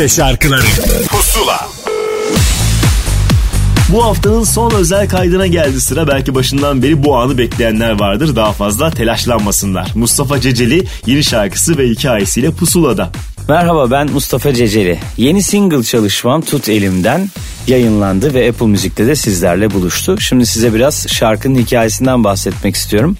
Türkçe 0.03 0.15
şarkıları 0.15 0.61
Pusula 1.07 1.67
Bu 3.89 4.05
haftanın 4.05 4.43
son 4.43 4.71
özel 4.71 5.09
kaydına 5.09 5.47
geldi 5.47 5.81
sıra. 5.81 6.07
Belki 6.07 6.35
başından 6.35 6.83
beri 6.83 7.03
bu 7.03 7.17
anı 7.17 7.37
bekleyenler 7.37 7.99
vardır. 7.99 8.35
Daha 8.35 8.51
fazla 8.51 8.89
telaşlanmasınlar. 8.89 9.91
Mustafa 9.95 10.41
Ceceli 10.41 10.87
yeni 11.05 11.23
şarkısı 11.23 11.77
ve 11.77 11.89
hikayesiyle 11.89 12.51
Pusula'da. 12.51 13.11
Merhaba 13.49 13.91
ben 13.91 14.11
Mustafa 14.11 14.53
Ceceli. 14.53 14.99
Yeni 15.17 15.43
single 15.43 15.83
çalışmam 15.83 16.41
Tut 16.41 16.69
Elim'den 16.69 17.29
yayınlandı 17.67 18.33
ve 18.33 18.49
Apple 18.49 18.65
Müzik'te 18.65 19.07
de 19.07 19.15
sizlerle 19.15 19.71
buluştu. 19.71 20.17
Şimdi 20.21 20.45
size 20.45 20.73
biraz 20.73 21.07
şarkının 21.07 21.59
hikayesinden 21.59 22.23
bahsetmek 22.23 22.75
istiyorum. 22.75 23.17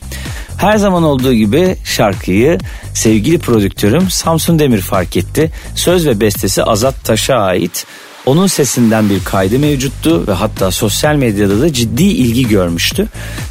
Her 0.57 0.77
zaman 0.77 1.03
olduğu 1.03 1.33
gibi 1.33 1.75
şarkıyı 1.83 2.57
sevgili 2.93 3.39
prodüktörüm 3.39 4.09
Samsun 4.09 4.59
Demir 4.59 4.81
fark 4.81 5.17
etti. 5.17 5.51
Söz 5.75 6.07
ve 6.07 6.19
bestesi 6.19 6.63
Azat 6.63 7.03
Taş'a 7.03 7.35
ait. 7.35 7.85
Onun 8.25 8.47
sesinden 8.47 9.09
bir 9.09 9.23
kaydı 9.23 9.59
mevcuttu 9.59 10.27
ve 10.27 10.31
hatta 10.31 10.71
sosyal 10.71 11.15
medyada 11.15 11.61
da 11.61 11.73
ciddi 11.73 12.03
ilgi 12.03 12.47
görmüştü. 12.47 13.07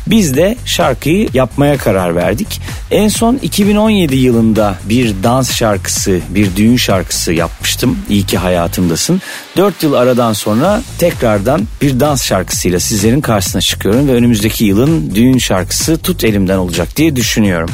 Biz 0.07 0.36
de 0.36 0.57
şarkıyı 0.65 1.28
yapmaya 1.35 1.77
karar 1.77 2.16
verdik. 2.16 2.61
En 2.90 3.09
son 3.09 3.39
2017 3.43 4.16
yılında 4.16 4.74
bir 4.89 5.15
dans 5.23 5.55
şarkısı, 5.55 6.20
bir 6.28 6.57
düğün 6.57 6.77
şarkısı 6.77 7.32
yapmıştım. 7.32 7.99
İyi 8.09 8.27
ki 8.27 8.39
hayatımdasın. 8.39 9.20
4 9.57 9.82
yıl 9.82 9.93
aradan 9.93 10.32
sonra 10.32 10.82
tekrardan 10.99 11.69
bir 11.82 12.01
dans 12.01 12.24
şarkısıyla 12.24 12.81
sizlerin 12.81 13.20
karşısına 13.20 13.61
çıkıyorum 13.61 14.09
ve 14.09 14.12
önümüzdeki 14.12 14.65
yılın 14.65 15.15
düğün 15.15 15.39
şarkısı 15.39 15.99
Tut 15.99 16.24
Elimden 16.24 16.59
olacak 16.59 16.97
diye 16.97 17.16
düşünüyorum. 17.16 17.70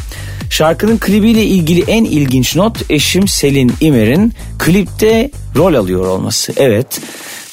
Şarkının 0.50 0.98
klibiyle 0.98 1.44
ilgili 1.44 1.84
en 1.86 2.04
ilginç 2.04 2.56
not 2.56 2.90
eşim 2.90 3.28
Selin 3.28 3.72
İmer'in 3.80 4.34
klipte 4.58 5.30
rol 5.56 5.74
alıyor 5.74 6.06
olması. 6.06 6.52
Evet 6.56 7.00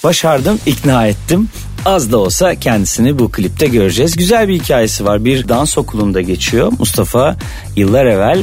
başardım 0.03 0.59
ikna 0.65 1.07
ettim. 1.07 1.49
Az 1.85 2.11
da 2.11 2.17
olsa 2.17 2.55
kendisini 2.55 3.19
bu 3.19 3.31
klipte 3.31 3.67
göreceğiz. 3.67 4.15
Güzel 4.15 4.47
bir 4.47 4.59
hikayesi 4.59 5.05
var. 5.05 5.25
Bir 5.25 5.47
dans 5.47 5.77
okulunda 5.77 6.21
geçiyor. 6.21 6.71
Mustafa 6.79 7.37
yıllar 7.75 8.05
evvel 8.05 8.39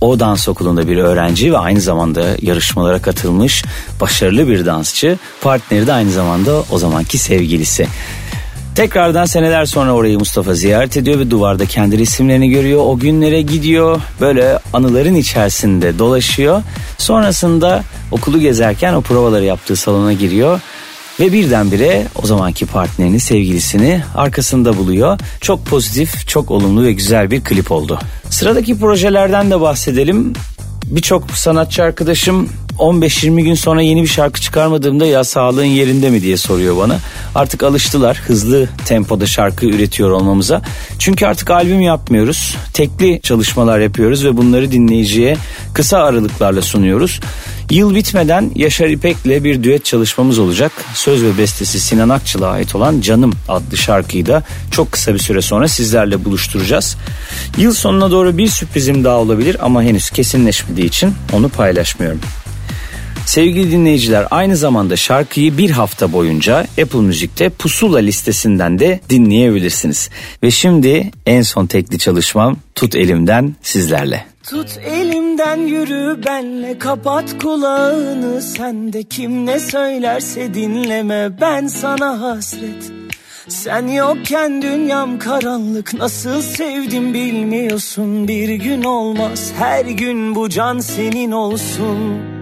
o 0.00 0.20
dans 0.20 0.48
okulunda 0.48 0.88
bir 0.88 0.96
öğrenci 0.96 1.52
ve 1.52 1.58
aynı 1.58 1.80
zamanda 1.80 2.24
yarışmalara 2.42 3.02
katılmış 3.02 3.64
başarılı 4.00 4.48
bir 4.48 4.66
dansçı. 4.66 5.18
Partneri 5.40 5.86
de 5.86 5.92
aynı 5.92 6.10
zamanda 6.10 6.62
o 6.70 6.78
zamanki 6.78 7.18
sevgilisi. 7.18 7.86
Tekrardan 8.74 9.24
seneler 9.24 9.66
sonra 9.66 9.92
orayı 9.92 10.18
Mustafa 10.18 10.54
ziyaret 10.54 10.96
ediyor 10.96 11.18
ve 11.18 11.30
duvarda 11.30 11.66
kendi 11.66 11.98
resimlerini 11.98 12.50
görüyor. 12.50 12.80
O 12.84 12.98
günlere 12.98 13.42
gidiyor. 13.42 14.00
Böyle 14.20 14.58
anıların 14.72 15.14
içerisinde 15.14 15.98
dolaşıyor. 15.98 16.62
Sonrasında 16.98 17.82
okulu 18.10 18.40
gezerken 18.40 18.94
o 18.94 19.00
provaları 19.00 19.44
yaptığı 19.44 19.76
salona 19.76 20.12
giriyor. 20.12 20.60
Ve 21.20 21.32
birdenbire 21.32 22.06
o 22.22 22.26
zamanki 22.26 22.66
partnerini, 22.66 23.20
sevgilisini 23.20 24.02
arkasında 24.14 24.76
buluyor. 24.76 25.18
Çok 25.40 25.66
pozitif, 25.66 26.28
çok 26.28 26.50
olumlu 26.50 26.82
ve 26.82 26.92
güzel 26.92 27.30
bir 27.30 27.44
klip 27.44 27.72
oldu. 27.72 27.98
Sıradaki 28.30 28.78
projelerden 28.78 29.50
de 29.50 29.60
bahsedelim. 29.60 30.32
Birçok 30.86 31.30
sanatçı 31.30 31.82
arkadaşım 31.82 32.48
15-20 32.78 33.42
gün 33.42 33.54
sonra 33.54 33.82
yeni 33.82 34.02
bir 34.02 34.08
şarkı 34.08 34.40
çıkarmadığımda 34.40 35.06
ya 35.06 35.24
sağlığın 35.24 35.64
yerinde 35.64 36.10
mi 36.10 36.22
diye 36.22 36.36
soruyor 36.36 36.76
bana. 36.76 36.98
Artık 37.34 37.62
alıştılar 37.62 38.16
hızlı 38.16 38.68
tempoda 38.84 39.26
şarkı 39.26 39.66
üretiyor 39.66 40.10
olmamıza. 40.10 40.62
Çünkü 40.98 41.26
artık 41.26 41.50
albüm 41.50 41.80
yapmıyoruz. 41.80 42.56
Tekli 42.72 43.20
çalışmalar 43.22 43.78
yapıyoruz 43.78 44.24
ve 44.24 44.36
bunları 44.36 44.72
dinleyiciye 44.72 45.36
kısa 45.74 45.98
aralıklarla 45.98 46.62
sunuyoruz. 46.62 47.20
Yıl 47.72 47.94
bitmeden 47.94 48.50
Yaşar 48.54 48.88
İpek'le 48.88 49.44
bir 49.44 49.62
düet 49.62 49.84
çalışmamız 49.84 50.38
olacak. 50.38 50.72
Söz 50.94 51.24
ve 51.24 51.38
bestesi 51.38 51.80
Sinan 51.80 52.08
Akçıl'a 52.08 52.48
ait 52.48 52.74
olan 52.74 53.00
Canım 53.00 53.32
adlı 53.48 53.76
şarkıyı 53.76 54.26
da 54.26 54.42
çok 54.70 54.92
kısa 54.92 55.14
bir 55.14 55.18
süre 55.18 55.42
sonra 55.42 55.68
sizlerle 55.68 56.24
buluşturacağız. 56.24 56.96
Yıl 57.56 57.72
sonuna 57.72 58.10
doğru 58.10 58.38
bir 58.38 58.48
sürprizim 58.48 59.04
daha 59.04 59.18
olabilir 59.18 59.56
ama 59.60 59.82
henüz 59.82 60.10
kesinleşmediği 60.10 60.86
için 60.86 61.14
onu 61.32 61.48
paylaşmıyorum. 61.48 62.20
Sevgili 63.26 63.72
dinleyiciler 63.72 64.26
aynı 64.30 64.56
zamanda 64.56 64.96
şarkıyı 64.96 65.58
bir 65.58 65.70
hafta 65.70 66.12
boyunca 66.12 66.58
Apple 66.82 67.00
Müzik'te 67.00 67.48
Pusula 67.48 67.98
listesinden 67.98 68.78
de 68.78 69.00
dinleyebilirsiniz. 69.10 70.10
Ve 70.42 70.50
şimdi 70.50 71.10
en 71.26 71.42
son 71.42 71.66
tekli 71.66 71.98
çalışmam 71.98 72.56
Tut 72.74 72.94
Elimden 72.94 73.56
sizlerle. 73.62 74.31
Tut 74.52 74.78
elimden 74.78 75.56
yürü 75.56 76.24
benle 76.26 76.78
kapat 76.78 77.38
kulağını 77.42 78.42
sen 78.42 78.92
de. 78.92 79.02
Kim 79.02 79.46
ne 79.46 79.58
söylerse 79.58 80.54
dinleme 80.54 81.40
ben 81.40 81.66
sana 81.66 82.20
hasret. 82.20 82.92
Sen 83.48 83.88
yokken 83.88 84.62
dünyam 84.62 85.18
karanlık 85.18 85.94
nasıl 85.94 86.42
sevdim 86.42 87.14
bilmiyorsun. 87.14 88.28
Bir 88.28 88.48
gün 88.48 88.82
olmaz 88.82 89.52
her 89.58 89.84
gün 89.84 90.34
bu 90.34 90.48
can 90.48 90.78
senin 90.78 91.32
olsun 91.32 92.41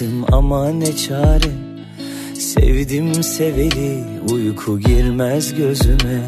Baktım 0.00 0.24
ama 0.32 0.70
ne 0.70 0.96
çare? 0.96 1.50
Sevdim 2.34 3.22
seveli 3.22 4.04
uyku 4.32 4.80
girmez 4.80 5.54
gözüme. 5.54 6.20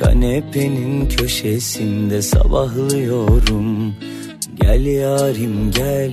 Kanepenin 0.00 1.08
köşesinde 1.08 2.22
sabahlıyorum. 2.22 3.94
Gel 4.54 4.86
yarim 4.86 5.70
gel 5.70 6.12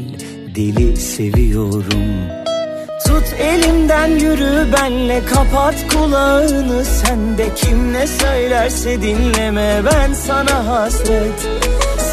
deli 0.55 0.97
seviyorum. 0.97 2.05
Tut 3.07 3.35
elimden 3.39 4.07
yürü 4.07 4.67
benle 4.73 5.21
kapat 5.25 5.87
kulağını. 5.93 6.85
Sen 6.85 7.37
de 7.37 7.55
kim 7.55 7.93
ne 7.93 8.07
söylerse 8.07 9.01
dinleme 9.01 9.81
ben 9.85 10.13
sana 10.13 10.67
hasret 10.67 11.47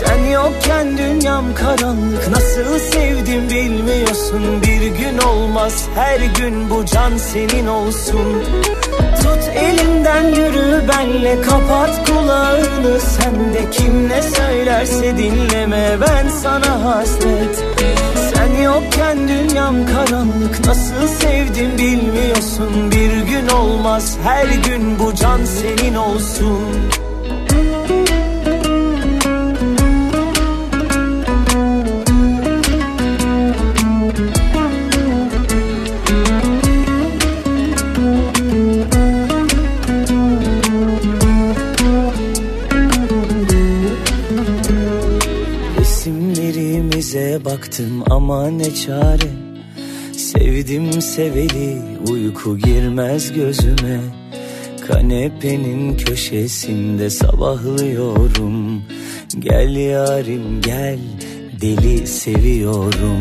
Sen 0.06 0.24
yokken 0.24 0.98
dünyam 0.98 1.54
karanlık. 1.54 2.28
Nasıl 2.30 2.78
sevdim 2.78 3.48
bilmiyorsun. 3.50 4.62
Bir 4.62 4.86
gün 4.86 5.18
olmaz. 5.18 5.86
Her 5.94 6.20
gün 6.20 6.70
bu 6.70 6.84
can 6.86 7.16
senin 7.16 7.66
olsun. 7.66 8.44
Tut 9.22 9.56
elimden 9.56 10.24
yürü 10.24 10.88
benle. 10.88 11.40
Kapat 11.40 12.08
kulağını. 12.08 13.00
Sen 13.00 13.54
de 13.54 13.70
kim 13.70 14.08
ne 14.08 14.22
söylerse 14.22 15.18
dinleme. 15.18 15.98
Ben 16.00 16.28
sana 16.28 16.84
hasret. 16.84 17.64
Sen 18.34 18.62
yokken 18.62 19.28
dünyam 19.28 19.74
karanlık. 19.86 20.66
Nasıl 20.66 21.08
sevdim 21.08 21.78
bilmiyorsun. 21.78 22.90
Bir 22.90 23.16
gün 23.16 23.48
olmaz. 23.48 24.16
Her 24.24 24.46
gün 24.46 24.98
bu 24.98 25.14
can 25.14 25.40
senin 25.44 25.94
olsun 25.94 26.60
baktım 47.54 48.04
ama 48.10 48.50
ne 48.50 48.74
çare? 48.74 49.30
Sevdim 50.12 51.02
seveli 51.02 51.78
uyku 52.10 52.58
girmez 52.58 53.32
gözüme. 53.32 54.00
Kanepenin 54.88 55.96
köşesinde 55.96 57.10
sabahlıyorum. 57.10 58.82
Gel 59.38 59.76
yarim 59.76 60.60
gel 60.60 60.98
deli 61.60 62.06
seviyorum. 62.06 63.20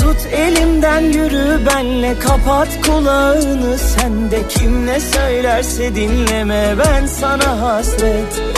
Tut 0.00 0.26
elimden 0.32 1.00
yürü 1.00 1.60
benle 1.66 2.18
kapat 2.18 2.68
kulağını. 2.86 3.78
Sen 3.78 4.30
de 4.30 4.38
kim 4.48 4.86
ne 4.86 5.00
söylerse 5.00 5.94
dinleme 5.94 6.74
ben 6.78 7.06
sana 7.06 7.60
hasret 7.60 8.55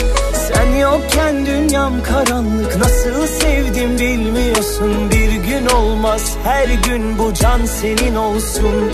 Sen 0.59 0.76
yokken 0.76 1.47
dünyam 1.47 2.02
karanlık. 2.02 2.76
Nasıl 2.76 3.26
sevdim 3.26 3.98
bilmiyorsun. 3.98 5.10
Bir 5.10 5.32
gün 5.32 5.66
olmaz. 5.66 6.36
Her 6.44 6.68
gün 6.68 7.18
bu 7.18 7.35
can 7.35 7.64
senin 7.64 8.14
olsun. 8.14 8.93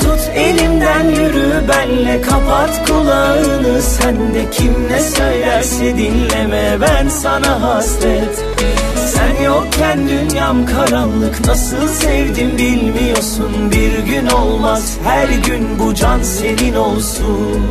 Tut 0.00 0.30
elimden 0.34 1.04
yürü 1.04 1.68
benle. 1.68 2.20
Kapat 2.20 2.86
kulağını. 2.88 3.82
Sen 3.82 4.34
de 4.34 4.50
kim 4.50 4.74
ne 4.90 5.00
söylerse 5.00 5.96
dinleme. 5.96 6.78
Ben 6.80 7.08
sana 7.08 7.62
hasret. 7.62 8.44
Sen 8.96 9.44
yokken 9.44 10.08
dünyam 10.08 10.66
karanlık. 10.66 11.46
Nasıl 11.46 11.88
sevdim 11.88 12.58
bilmiyorsun. 12.58 13.72
Bir 13.72 13.98
gün 13.98 14.26
olmaz. 14.26 14.96
Her 15.04 15.28
gün 15.28 15.78
bu 15.78 15.94
can 15.94 16.22
senin 16.22 16.74
olsun 16.74 17.70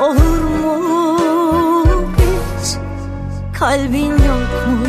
olur 0.00 0.40
mu 0.40 0.78
hiç? 2.16 2.76
Kalbin 3.58 4.10
yok 4.10 4.52
mu? 4.68 4.86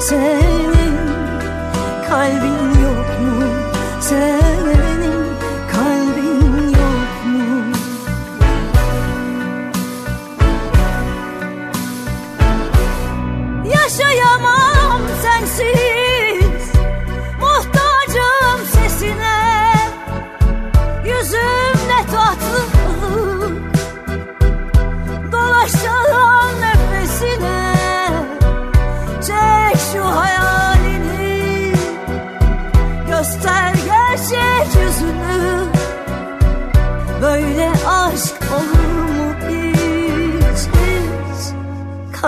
Senin 0.00 0.96
Kalbin 2.08 2.82
yok 2.82 3.10
mu? 3.20 3.46
Senin 4.00 4.89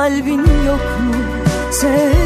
Kalbin 0.03 0.45
yok 0.67 0.81
mu? 1.07 1.15
Senin 1.71 2.22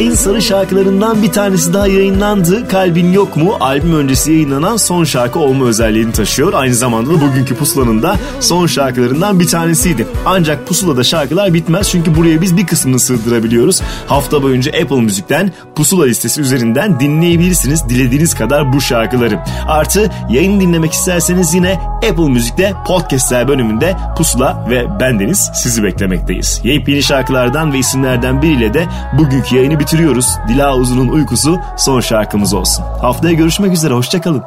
Gülay'ın 0.00 0.16
sarı 0.16 0.42
şarkılarından 0.42 1.22
bir 1.22 1.32
tanesi 1.32 1.74
daha 1.74 1.86
yayınlandı. 1.86 2.68
Kalbin 2.68 3.12
Yok 3.12 3.36
mu? 3.36 3.56
Albüm 3.60 3.94
öncesi 3.94 4.32
yayınlanan 4.32 4.76
son 4.76 5.04
şarkı 5.04 5.38
olma 5.38 5.66
özelliğini 5.66 6.12
taşıyor. 6.12 6.52
Aynı 6.52 6.74
zamanda 6.74 7.10
da 7.10 7.20
bugünkü 7.20 7.54
pusulanın 7.54 8.02
da 8.02 8.16
son 8.40 8.66
şarkılarından 8.66 9.40
bir 9.40 9.46
tanesiydi. 9.46 10.06
Ancak 10.26 10.66
pusulada 10.66 11.04
şarkılar 11.04 11.54
bitmez 11.54 11.90
çünkü 11.90 12.16
buraya 12.16 12.42
biz 12.42 12.56
bir 12.56 12.66
kısmını 12.66 12.98
sığdırabiliyoruz. 12.98 13.82
Hafta 14.06 14.42
boyunca 14.42 14.72
Apple 14.82 15.00
Müzik'ten 15.00 15.52
pusula 15.74 16.04
listesi 16.04 16.40
üzerinden 16.40 17.00
dinleyebilirsiniz 17.00 17.88
dilediğiniz 17.88 18.34
kadar 18.34 18.72
bu 18.72 18.80
şarkıları. 18.80 19.38
Artı 19.68 20.10
yayını 20.30 20.60
dinlemek 20.60 20.92
isterseniz 20.92 21.54
yine 21.54 21.78
Apple 22.10 22.28
Müzik'te 22.28 22.72
podcastler 22.86 23.48
bölümünde 23.48 23.96
pusula 24.16 24.66
ve 24.70 25.00
bendeniz 25.00 25.50
sizi 25.54 25.82
beklemekteyiz. 25.82 26.60
Yepyeni 26.64 27.02
şarkılardan 27.02 27.72
ve 27.72 27.78
isimlerden 27.78 28.42
biriyle 28.42 28.74
de 28.74 28.86
bugünkü 29.18 29.56
yayını 29.56 29.80
bitiriyoruz. 29.90 30.38
Dila 30.48 30.76
Uzun'un 30.76 31.08
uykusu 31.08 31.58
son 31.76 32.00
şarkımız 32.00 32.54
olsun. 32.54 32.84
Haftaya 33.00 33.34
görüşmek 33.34 33.72
üzere 33.72 33.94
hoşçakalın. 33.94 34.42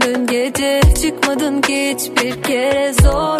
Dün 0.00 0.26
gece 0.26 0.80
Çıkmadın 1.02 1.62
hiçbir 1.62 2.42
kere 2.42 2.92
Zor 2.92 3.39